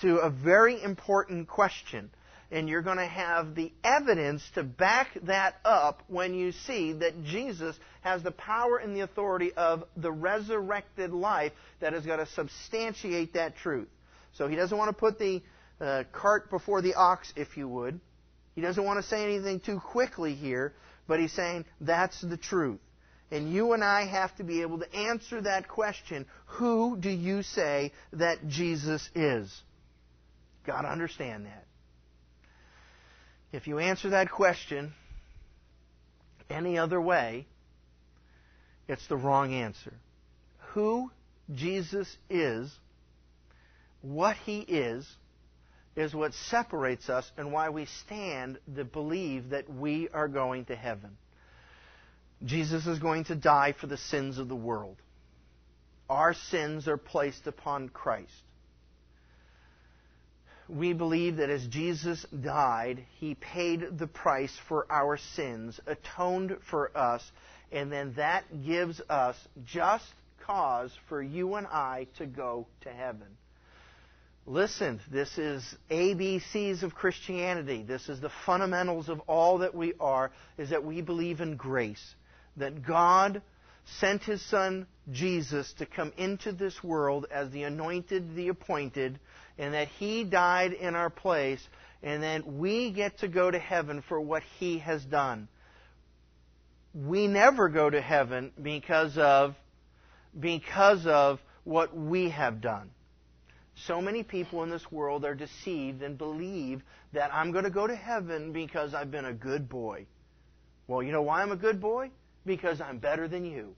[0.00, 2.10] to a very important question.
[2.52, 7.22] And you're going to have the evidence to back that up when you see that
[7.22, 12.26] Jesus has the power and the authority of the resurrected life that is going to
[12.26, 13.88] substantiate that truth.
[14.32, 15.42] So he doesn't want to put the
[15.80, 18.00] uh, cart before the ox, if you would.
[18.54, 20.74] He doesn't want to say anything too quickly here,
[21.06, 22.80] but he's saying that's the truth.
[23.30, 27.42] And you and I have to be able to answer that question who do you
[27.42, 29.62] say that Jesus is?
[30.66, 31.64] Got to understand that.
[33.52, 34.92] If you answer that question
[36.48, 37.46] any other way,
[38.90, 39.94] it's the wrong answer.
[40.72, 41.12] Who
[41.54, 42.72] Jesus is,
[44.02, 45.08] what he is,
[45.94, 50.74] is what separates us and why we stand to believe that we are going to
[50.74, 51.16] heaven.
[52.44, 54.96] Jesus is going to die for the sins of the world.
[56.08, 58.32] Our sins are placed upon Christ.
[60.68, 66.96] We believe that as Jesus died, He paid the price for our sins, atoned for
[66.96, 67.22] us,
[67.72, 70.04] and then that gives us just
[70.44, 73.28] cause for you and I to go to heaven.
[74.46, 77.84] Listen, this is ABCs of Christianity.
[77.86, 82.14] This is the fundamentals of all that we are, is that we believe in grace.
[82.56, 83.42] That God
[83.98, 89.20] sent His Son Jesus to come into this world as the anointed, the appointed,
[89.58, 91.62] and that He died in our place,
[92.02, 95.48] and then we get to go to heaven for what He has done.
[96.94, 99.54] We never go to heaven because of,
[100.38, 102.90] because of what we have done.
[103.86, 106.82] So many people in this world are deceived and believe
[107.12, 110.06] that I'm going to go to heaven because I've been a good boy.
[110.86, 112.10] Well, you know why I'm a good boy?
[112.44, 113.74] Because I'm better than you.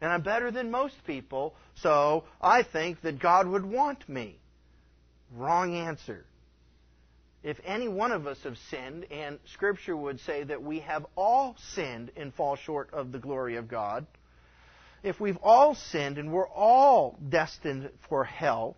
[0.00, 4.40] And I'm better than most people, so I think that God would want me.
[5.32, 6.26] Wrong answer.
[7.42, 11.56] If any one of us have sinned, and Scripture would say that we have all
[11.74, 14.06] sinned and fall short of the glory of God,
[15.02, 18.76] if we've all sinned and we're all destined for hell,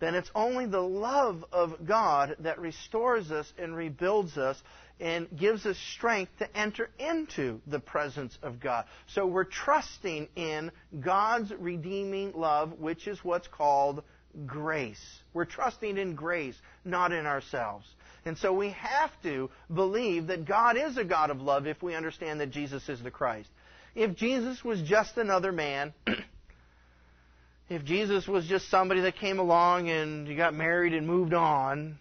[0.00, 4.60] then it's only the love of God that restores us and rebuilds us
[4.98, 8.86] and gives us strength to enter into the presence of God.
[9.06, 14.02] So we're trusting in God's redeeming love, which is what's called
[14.46, 15.22] grace.
[15.32, 17.86] We're trusting in grace, not in ourselves.
[18.24, 21.94] And so we have to believe that God is a God of love if we
[21.94, 23.48] understand that Jesus is the Christ.
[23.94, 25.94] If Jesus was just another man,
[27.68, 31.98] if Jesus was just somebody that came along and you got married and moved on,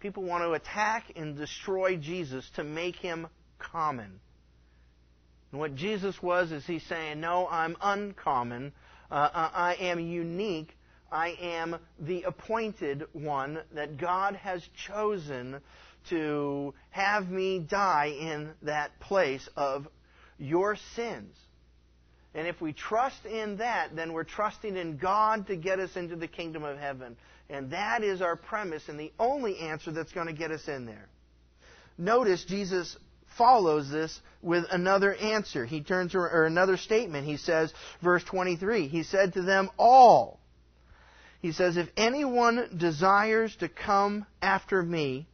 [0.00, 4.20] people want to attack and destroy Jesus to make him common.
[5.52, 8.72] And what Jesus was is he's saying, No, I'm uncommon.
[9.10, 10.76] Uh, I am unique.
[11.14, 15.60] I am the appointed one that God has chosen
[16.10, 19.86] to have me die in that place of
[20.38, 21.36] your sins.
[22.34, 26.16] And if we trust in that, then we're trusting in God to get us into
[26.16, 27.16] the kingdom of heaven.
[27.48, 30.84] And that is our premise and the only answer that's going to get us in
[30.84, 31.08] there.
[31.96, 32.96] Notice Jesus
[33.38, 35.64] follows this with another answer.
[35.64, 37.24] He turns or another statement.
[37.24, 40.40] He says, verse 23, he said to them all,
[41.44, 45.28] he says, if anyone desires to come after me,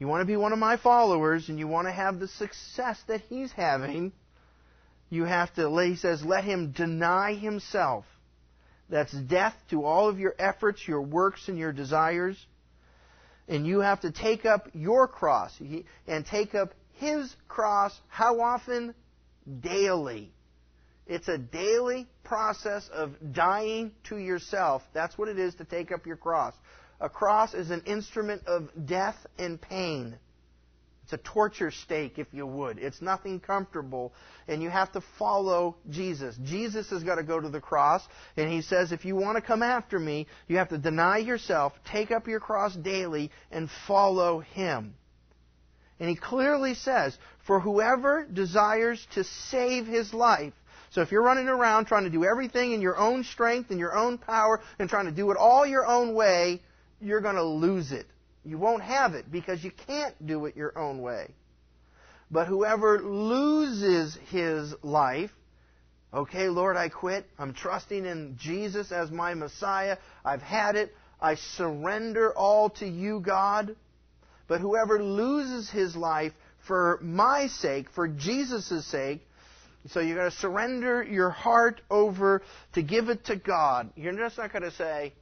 [0.00, 3.00] you want to be one of my followers and you want to have the success
[3.06, 4.10] that he's having,
[5.08, 8.06] you have to, he says, let him deny himself.
[8.88, 12.36] That's death to all of your efforts, your works, and your desires.
[13.46, 15.52] And you have to take up your cross
[16.08, 17.96] and take up his cross.
[18.08, 18.96] How often?
[19.60, 20.32] Daily.
[21.08, 24.82] It's a daily process of dying to yourself.
[24.92, 26.54] That's what it is to take up your cross.
[27.00, 30.18] A cross is an instrument of death and pain.
[31.04, 32.78] It's a torture stake, if you would.
[32.78, 34.12] It's nothing comfortable,
[34.46, 36.36] and you have to follow Jesus.
[36.44, 38.02] Jesus has got to go to the cross,
[38.36, 41.72] and he says, if you want to come after me, you have to deny yourself,
[41.90, 44.92] take up your cross daily, and follow him.
[45.98, 50.52] And he clearly says, for whoever desires to save his life,
[50.90, 53.96] so if you're running around trying to do everything in your own strength and your
[53.96, 56.60] own power and trying to do it all your own way,
[57.00, 58.06] you're going to lose it.
[58.44, 61.28] You won't have it because you can't do it your own way.
[62.30, 65.30] But whoever loses his life,
[66.12, 67.26] okay, Lord, I quit.
[67.38, 69.98] I'm trusting in Jesus as my Messiah.
[70.24, 70.94] I've had it.
[71.20, 73.76] I surrender all to you, God.
[74.46, 76.32] But whoever loses his life
[76.66, 79.26] for my sake, for Jesus' sake,
[79.90, 82.42] so you're going to surrender your heart over
[82.74, 83.90] to give it to God.
[83.96, 85.12] You're just not going to say,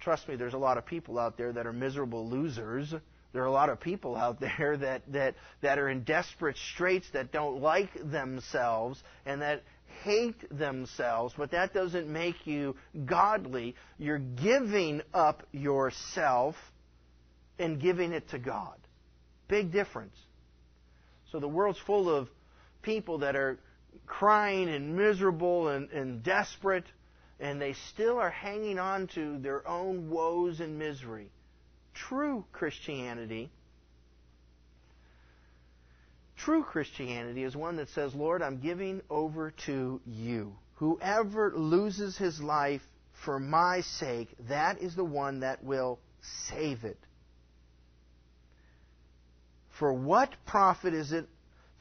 [0.00, 2.94] trust me, there's a lot of people out there that are miserable losers.
[3.32, 7.06] There are a lot of people out there that, that, that are in desperate straits
[7.12, 9.62] that don't like themselves and that
[10.02, 12.76] hate themselves, but that doesn't make you
[13.06, 13.74] godly.
[13.98, 16.56] You're giving up yourself
[17.58, 18.76] and giving it to God.
[19.48, 20.16] Big difference.
[21.30, 22.28] So the world's full of
[22.84, 23.58] people that are
[24.06, 26.84] crying and miserable and, and desperate
[27.40, 31.30] and they still are hanging on to their own woes and misery.
[31.92, 33.50] True Christianity,
[36.36, 40.54] true Christianity is one that says, Lord, I'm giving over to you.
[40.76, 42.82] Whoever loses his life
[43.24, 46.00] for my sake, that is the one that will
[46.48, 46.98] save it.
[49.78, 51.28] For what profit is it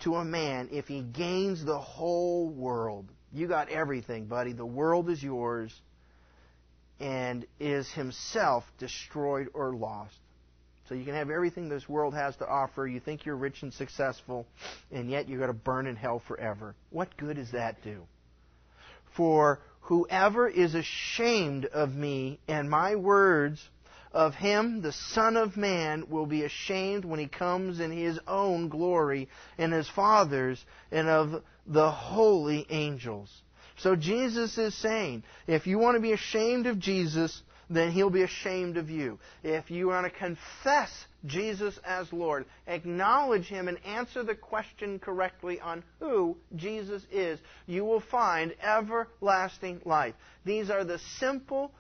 [0.04, 4.54] to a man if he gains the whole world you got everything, buddy.
[4.54, 5.74] The world is yours
[7.00, 10.16] and is himself destroyed or lost.
[10.88, 12.86] So you can have everything this world has to offer.
[12.86, 14.46] You think you're rich and successful,
[14.92, 16.76] and yet you're going to burn in hell forever.
[16.92, 18.04] What good does that do?
[19.18, 23.68] For whoever is ashamed of me and my words,
[24.14, 28.70] of him the Son of Man will be ashamed when he comes in his own
[28.70, 33.30] glory and his Father's and of the holy angels.
[33.78, 38.22] So Jesus is saying, if you want to be ashamed of Jesus, then he'll be
[38.22, 39.18] ashamed of you.
[39.44, 40.92] If you want to confess
[41.26, 47.84] Jesus as Lord, acknowledge him and answer the question correctly on who Jesus is, you
[47.84, 50.14] will find everlasting life.
[50.46, 51.72] These are the simple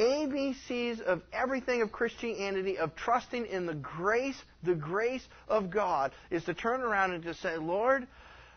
[0.00, 6.42] ABCs of everything of Christianity, of trusting in the grace, the grace of God, is
[6.44, 8.06] to turn around and to say, Lord,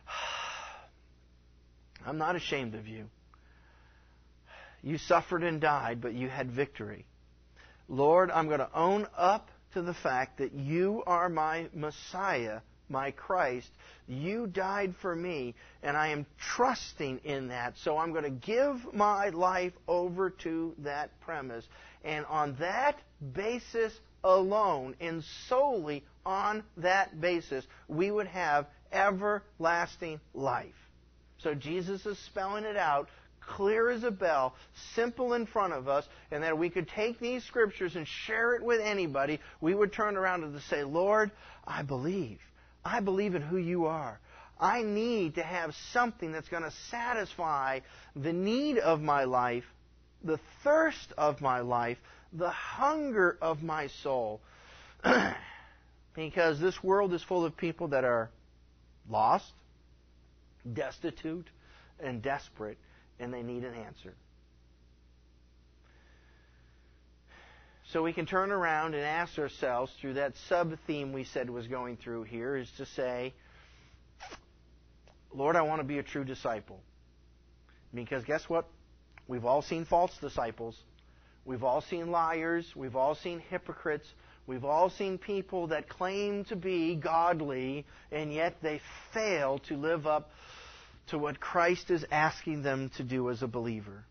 [2.06, 3.10] I'm not ashamed of you.
[4.82, 7.06] You suffered and died, but you had victory.
[7.89, 12.62] Lord, I'm going to own up to the fact that you are my Messiah,
[12.94, 13.70] my Christ.
[14.08, 16.26] You died for me, and I am
[16.56, 17.74] trusting in that.
[17.84, 21.66] So I'm going to give my life over to that premise.
[22.06, 22.98] And on that
[23.34, 23.91] basis
[24.24, 30.76] alone, and solely on that basis, we would have everlasting life.
[31.39, 33.10] So Jesus is spelling it out
[33.48, 34.56] clear as a bell,
[34.96, 38.64] simple in front of us, and that we could take these scriptures and share it
[38.64, 41.32] with anybody, we would turn around and say, Lord,
[41.66, 42.39] I believe.
[42.86, 44.20] I believe in who you are.
[44.60, 47.80] I need to have something that's going to satisfy
[48.16, 49.66] the need of my life,
[50.24, 51.98] the thirst of my life,
[52.32, 54.42] the hunger of my soul.
[56.16, 58.30] because this world is full of people that are
[59.10, 59.52] lost,
[60.72, 61.48] destitute,
[62.00, 62.78] and desperate,
[63.20, 64.14] and they need an answer.
[67.94, 71.68] So we can turn around and ask ourselves through that sub theme we said was
[71.68, 73.36] going through here is to say,
[75.32, 76.80] Lord, I want to be a true disciple.
[77.94, 78.68] Because guess what?
[79.28, 80.76] We've all seen false disciples.
[81.46, 82.66] We've all seen liars.
[82.76, 84.08] We've all seen hypocrites.
[84.48, 88.82] We've all seen people that claim to be godly and yet they
[89.14, 90.32] fail to live up
[91.10, 94.04] to what Christ is asking them to do as a believer.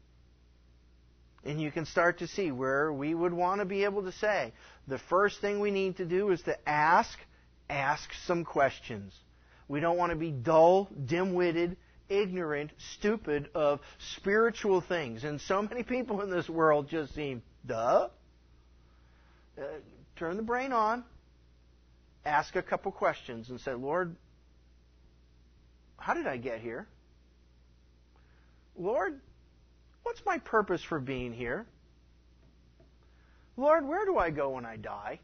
[1.45, 4.53] And you can start to see where we would want to be able to say,
[4.87, 7.19] the first thing we need to do is to ask,
[7.69, 9.13] ask some questions.
[9.69, 11.77] We don't want to be dull, dim-witted,
[12.09, 13.81] ignorant, stupid of
[14.17, 15.25] spiritual things.
[15.25, 18.09] And so many people in this world just seem, duh.
[19.59, 19.63] Uh,
[20.17, 21.05] turn the brain on,
[22.25, 24.15] ask a couple questions, and say, Lord,
[25.97, 26.87] how did I get here?
[28.77, 29.21] Lord,
[30.03, 31.67] what's my purpose for being here?
[33.57, 35.21] Lord, where do I go when I die?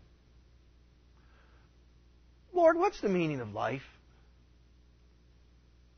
[2.53, 3.83] Lord, what's the meaning of life?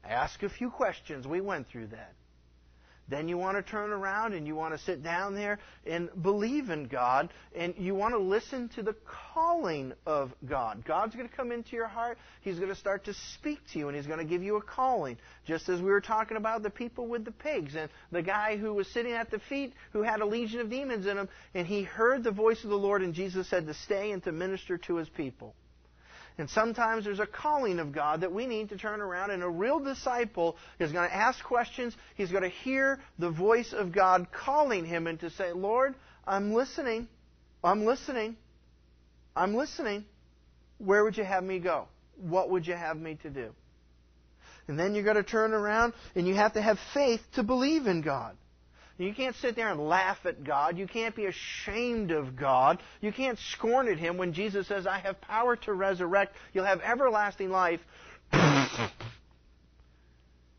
[0.05, 1.27] Ask a few questions.
[1.27, 2.15] We went through that.
[3.11, 6.71] Then you want to turn around and you want to sit down there and believe
[6.71, 8.95] in God and you want to listen to the
[9.35, 10.85] calling of God.
[10.85, 12.19] God's going to come into your heart.
[12.41, 14.63] He's going to start to speak to you and He's going to give you a
[14.63, 15.19] calling.
[15.45, 18.73] Just as we were talking about the people with the pigs and the guy who
[18.73, 21.83] was sitting at the feet who had a legion of demons in him and he
[21.83, 24.97] heard the voice of the Lord and Jesus said to stay and to minister to
[24.97, 25.55] His people.
[26.41, 29.49] And sometimes there's a calling of God that we need to turn around, and a
[29.49, 31.95] real disciple is going to ask questions.
[32.15, 35.95] He's going to hear the voice of God calling him and to say, Lord,
[36.27, 37.09] I'm listening.
[37.63, 38.39] I'm listening.
[39.37, 40.07] I'm listening.
[40.79, 41.89] Where would you have me go?
[42.17, 43.51] What would you have me to do?
[44.67, 47.87] And then you're going to turn around and you have to have faith to believe
[47.87, 48.35] in God.
[49.01, 50.77] You can't sit there and laugh at God.
[50.77, 52.83] You can't be ashamed of God.
[53.01, 56.37] You can't scorn at Him when Jesus says, I have power to resurrect.
[56.53, 57.81] You'll have everlasting life.
[58.33, 58.91] and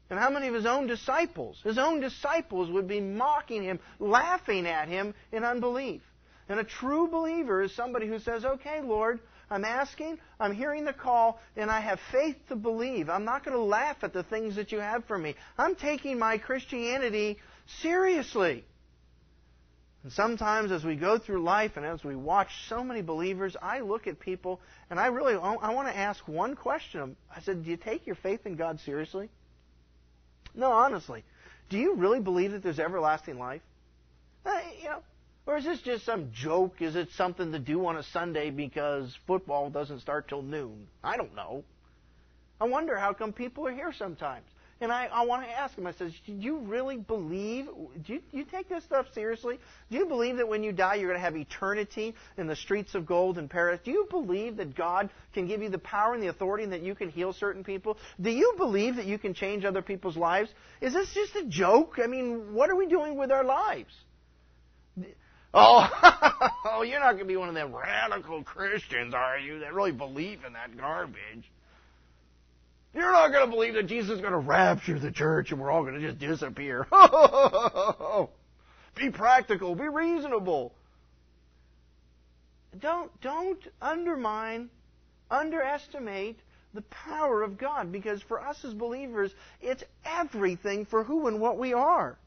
[0.09, 4.87] how many of His own disciples, His own disciples would be mocking Him, laughing at
[4.87, 6.01] Him in unbelief.
[6.49, 9.19] And a true believer is somebody who says, Okay, Lord,
[9.51, 13.09] I'm asking, I'm hearing the call, and I have faith to believe.
[13.09, 15.35] I'm not going to laugh at the things that you have for me.
[15.57, 17.37] I'm taking my Christianity
[17.79, 18.65] seriously.
[20.03, 23.81] And sometimes as we go through life and as we watch so many believers, I
[23.81, 24.59] look at people
[24.89, 27.15] and I really I want to ask one question.
[27.35, 29.29] I said, "Do you take your faith in God seriously?"
[30.55, 31.23] No, honestly.
[31.69, 33.61] Do you really believe that there's everlasting life?
[34.45, 35.03] Uh, you know,
[35.45, 36.81] or is this just some joke?
[36.81, 40.87] Is it something to do on a Sunday because football doesn't start till noon?
[41.03, 41.63] I don't know.
[42.59, 44.45] I wonder how come people are here sometimes.
[44.81, 47.67] And I, I want to ask him, I says, do you really believe,
[48.03, 49.59] do you, you take this stuff seriously?
[49.91, 52.95] Do you believe that when you die you're going to have eternity in the streets
[52.95, 53.79] of gold in Paris?
[53.85, 56.81] Do you believe that God can give you the power and the authority and that
[56.81, 57.95] you can heal certain people?
[58.19, 60.49] Do you believe that you can change other people's lives?
[60.81, 61.99] Is this just a joke?
[62.03, 63.93] I mean, what are we doing with our lives?
[65.53, 65.87] Oh,
[66.65, 69.91] oh, you're not going to be one of them radical Christians, are you, that really
[69.91, 71.51] believe in that garbage?
[72.93, 75.71] You're not going to believe that Jesus is going to rapture the church and we're
[75.71, 76.85] all going to just disappear.
[78.95, 80.73] be practical, be reasonable.
[82.77, 84.69] Don't don't undermine,
[85.29, 86.39] underestimate
[86.73, 89.31] the power of God because for us as believers,
[89.61, 92.17] it's everything for who and what we are.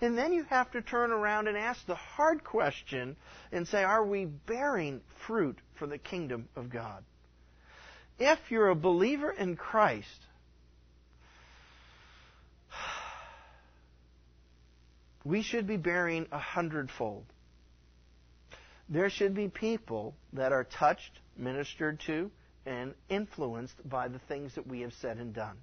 [0.00, 3.16] And then you have to turn around and ask the hard question
[3.52, 7.04] and say, are we bearing fruit for the kingdom of God?
[8.20, 10.06] If you're a believer in Christ,
[15.24, 17.24] we should be bearing a hundredfold.
[18.90, 22.30] There should be people that are touched, ministered to,
[22.66, 25.56] and influenced by the things that we have said and done.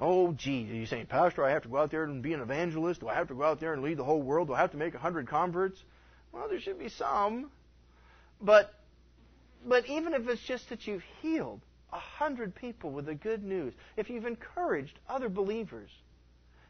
[0.00, 2.40] Oh, gee, are you saying, Pastor, I have to go out there and be an
[2.40, 3.00] evangelist?
[3.00, 4.48] Do I have to go out there and lead the whole world?
[4.48, 5.80] Do I have to make a hundred converts?
[6.32, 7.52] Well, there should be some.
[8.40, 8.74] But
[9.66, 11.60] but even if it's just that you've healed
[11.92, 15.90] a hundred people with the good news, if you've encouraged other believers,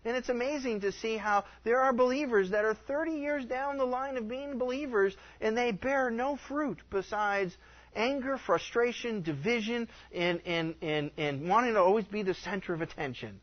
[0.04, 3.84] and it's amazing to see how there are believers that are 30 years down the
[3.84, 7.56] line of being believers and they bear no fruit besides
[7.94, 13.40] anger, frustration, division, and, and, and, and wanting to always be the center of attention.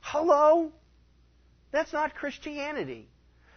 [0.00, 0.70] Hello?
[1.72, 3.08] That's not Christianity.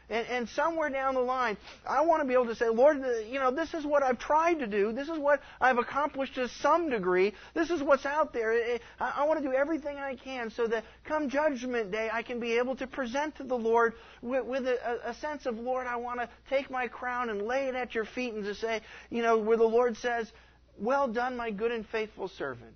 [0.09, 1.57] And, and somewhere down the line,
[1.87, 2.97] I want to be able to say, Lord,
[3.29, 4.91] you know, this is what I've tried to do.
[4.91, 7.33] This is what I've accomplished to some degree.
[7.53, 8.51] This is what's out there.
[8.99, 12.39] I, I want to do everything I can so that come Judgment Day, I can
[12.39, 15.97] be able to present to the Lord with, with a, a sense of, Lord, I
[15.97, 18.81] want to take my crown and lay it at your feet and to say,
[19.11, 20.31] you know, where the Lord says,
[20.79, 22.75] Well done, my good and faithful servant.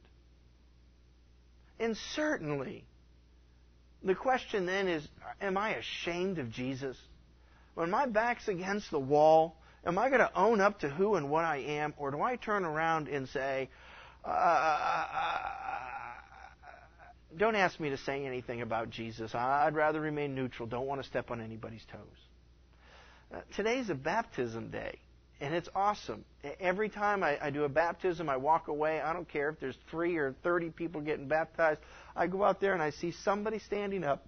[1.79, 2.85] And certainly,
[4.03, 5.07] the question then is,
[5.41, 6.97] am I ashamed of Jesus?
[7.75, 9.55] When my back's against the wall,
[9.85, 12.35] am I going to own up to who and what I am, or do I
[12.35, 13.69] turn around and say,
[14.23, 15.37] uh, uh, uh,
[17.35, 19.33] don't ask me to say anything about Jesus.
[19.33, 20.67] I'd rather remain neutral.
[20.67, 21.99] Don't want to step on anybody's toes.
[23.33, 24.99] Uh, today's a baptism day,
[25.41, 26.23] and it's awesome.
[26.59, 29.01] Every time I, I do a baptism, I walk away.
[29.01, 31.79] I don't care if there's three or 30 people getting baptized.
[32.15, 34.23] I go out there and I see somebody standing up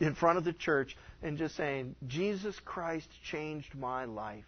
[0.00, 4.44] in front of the church and just saying, Jesus Christ changed my life.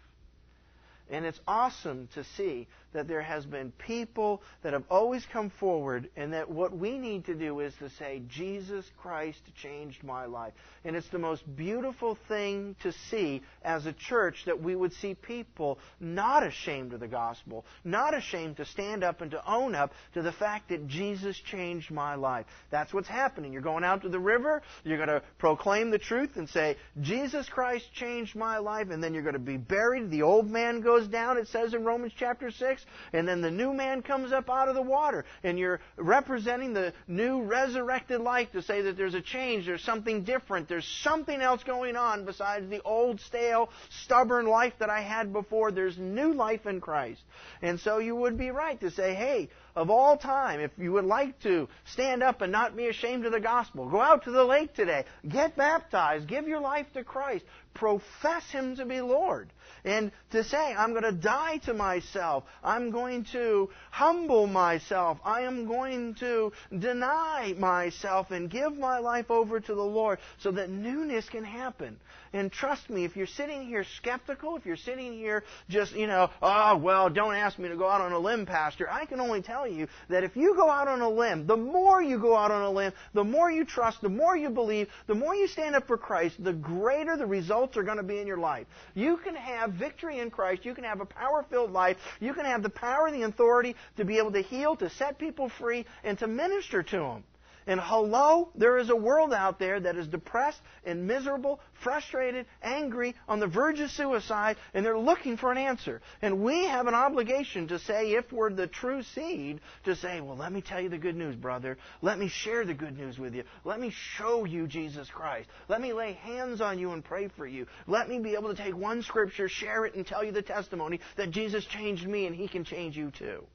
[1.09, 6.09] And it's awesome to see that there has been people that have always come forward
[6.15, 10.53] and that what we need to do is to say, Jesus Christ changed my life.
[10.85, 15.15] And it's the most beautiful thing to see as a church that we would see
[15.15, 19.93] people not ashamed of the gospel, not ashamed to stand up and to own up
[20.13, 22.45] to the fact that Jesus changed my life.
[22.69, 23.53] That's what's happening.
[23.53, 27.47] You're going out to the river, you're going to proclaim the truth and say, Jesus
[27.49, 30.11] Christ changed my life, and then you're going to be buried.
[30.11, 33.73] The old man goes down, it says in Romans chapter 6, and then the new
[33.73, 35.25] man comes up out of the water.
[35.43, 40.23] And you're representing the new resurrected life to say that there's a change, there's something
[40.23, 43.69] different, there's something else going on besides the old, stale,
[44.03, 45.71] stubborn life that I had before.
[45.71, 47.21] There's new life in Christ.
[47.61, 51.05] And so you would be right to say, hey, of all time, if you would
[51.05, 54.43] like to stand up and not be ashamed of the gospel, go out to the
[54.43, 59.49] lake today, get baptized, give your life to Christ, profess Him to be Lord.
[59.85, 62.45] And to say, I'm going to die to myself.
[62.63, 65.19] I'm going to humble myself.
[65.25, 70.51] I am going to deny myself and give my life over to the Lord so
[70.51, 71.99] that newness can happen.
[72.33, 76.31] And trust me, if you're sitting here skeptical, if you're sitting here just, you know,
[76.41, 79.43] oh, well, don't ask me to go out on a limb, Pastor, I can only
[79.43, 82.49] tell you that if you go out on a limb, the more you go out
[82.49, 85.75] on a limb, the more you trust, the more you believe, the more you stand
[85.75, 88.65] up for Christ, the greater the results are going to be in your life.
[88.95, 90.65] You can have victory in Christ.
[90.65, 91.97] You can have a power filled life.
[92.19, 95.19] You can have the power and the authority to be able to heal, to set
[95.19, 97.23] people free, and to minister to them.
[97.65, 103.15] And hello, there is a world out there that is depressed and miserable, frustrated, angry,
[103.27, 106.01] on the verge of suicide, and they're looking for an answer.
[106.21, 110.35] And we have an obligation to say, if we're the true seed, to say, well,
[110.35, 111.77] let me tell you the good news, brother.
[112.01, 113.43] Let me share the good news with you.
[113.63, 115.47] Let me show you Jesus Christ.
[115.69, 117.67] Let me lay hands on you and pray for you.
[117.87, 120.99] Let me be able to take one scripture, share it, and tell you the testimony
[121.15, 123.45] that Jesus changed me and he can change you too.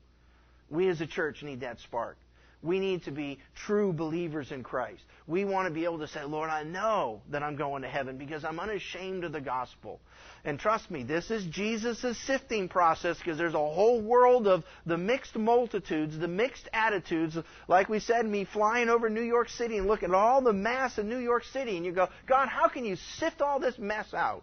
[0.71, 2.17] We as a church need that spark.
[2.61, 5.03] We need to be true believers in Christ.
[5.29, 8.19] We want to be able to say, Lord, I know that I'm going to heaven
[8.19, 10.01] because I'm unashamed of the gospel.
[10.45, 14.97] And trust me, this is Jesus' sifting process because there's a whole world of the
[14.97, 17.37] mixed multitudes, the mixed attitudes.
[17.69, 20.99] Like we said, me flying over New York City and looking at all the mass
[20.99, 24.13] in New York City, and you go, God, how can you sift all this mess
[24.15, 24.43] out?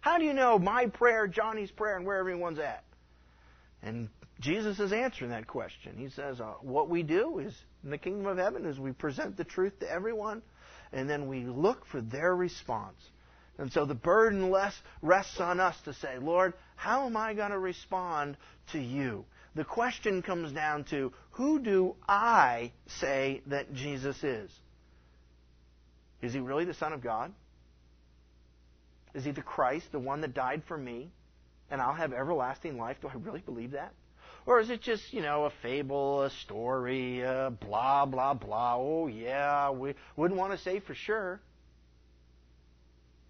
[0.00, 2.84] How do you know my prayer, Johnny's prayer, and where everyone's at?
[3.82, 4.08] And
[4.40, 5.96] Jesus is answering that question.
[5.96, 9.36] He says, uh, what we do is in the kingdom of heaven is we present
[9.36, 10.42] the truth to everyone,
[10.92, 12.96] and then we look for their response.
[13.58, 14.54] And so the burden
[15.02, 18.36] rests on us to say, Lord, how am I going to respond
[18.72, 19.24] to you?
[19.56, 22.70] The question comes down to, who do I
[23.00, 24.50] say that Jesus is?
[26.22, 27.32] Is he really the Son of God?
[29.14, 31.10] Is he the Christ, the one that died for me,
[31.70, 32.98] and I'll have everlasting life?
[33.00, 33.92] Do I really believe that?
[34.48, 38.76] Or is it just, you know, a fable, a story, uh, blah, blah, blah?
[38.78, 41.38] Oh, yeah, we wouldn't want to say for sure.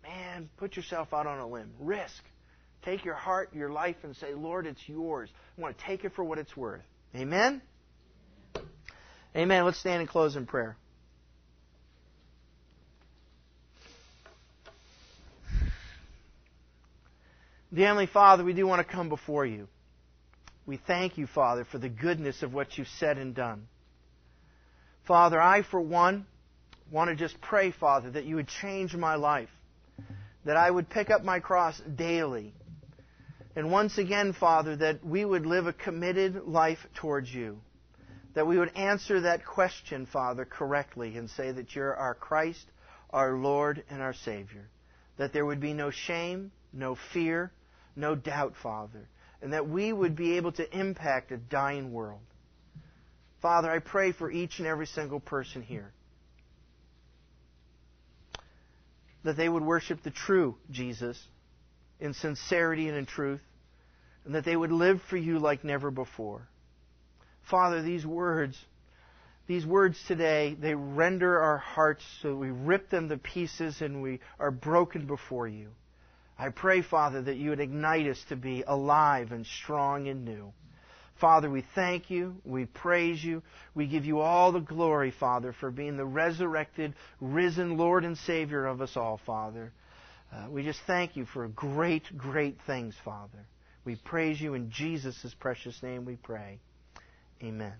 [0.04, 1.72] Man, put yourself out on a limb.
[1.80, 2.22] Risk.
[2.84, 5.28] Take your heart, your life, and say, Lord, it's yours.
[5.58, 6.82] I want to take it for what it's worth.
[7.16, 7.62] Amen?
[9.34, 9.64] Amen.
[9.64, 10.76] Let's stand and close in prayer.
[17.74, 19.66] Dear Heavenly Father, we do want to come before you.
[20.68, 23.68] We thank you, Father, for the goodness of what you've said and done.
[25.06, 26.26] Father, I, for one,
[26.90, 29.48] want to just pray, Father, that you would change my life,
[30.44, 32.52] that I would pick up my cross daily.
[33.56, 37.60] And once again, Father, that we would live a committed life towards you.
[38.34, 42.66] That we would answer that question, Father, correctly and say that you're our Christ,
[43.08, 44.68] our Lord, and our Savior.
[45.16, 47.52] That there would be no shame, no fear,
[47.96, 49.08] no doubt, Father
[49.40, 52.20] and that we would be able to impact a dying world.
[53.40, 55.92] Father, I pray for each and every single person here
[59.24, 61.20] that they would worship the true Jesus
[62.00, 63.40] in sincerity and in truth,
[64.24, 66.48] and that they would live for you like never before.
[67.50, 68.56] Father, these words,
[69.46, 74.20] these words today, they render our hearts so we rip them to pieces and we
[74.38, 75.70] are broken before you.
[76.38, 80.52] I pray, Father, that you would ignite us to be alive and strong and new.
[81.20, 82.36] Father, we thank you.
[82.44, 83.42] We praise you.
[83.74, 88.66] We give you all the glory, Father, for being the resurrected, risen Lord and Savior
[88.66, 89.72] of us all, Father.
[90.32, 93.46] Uh, we just thank you for great, great things, Father.
[93.84, 96.60] We praise you in Jesus' precious name we pray.
[97.42, 97.74] Amen.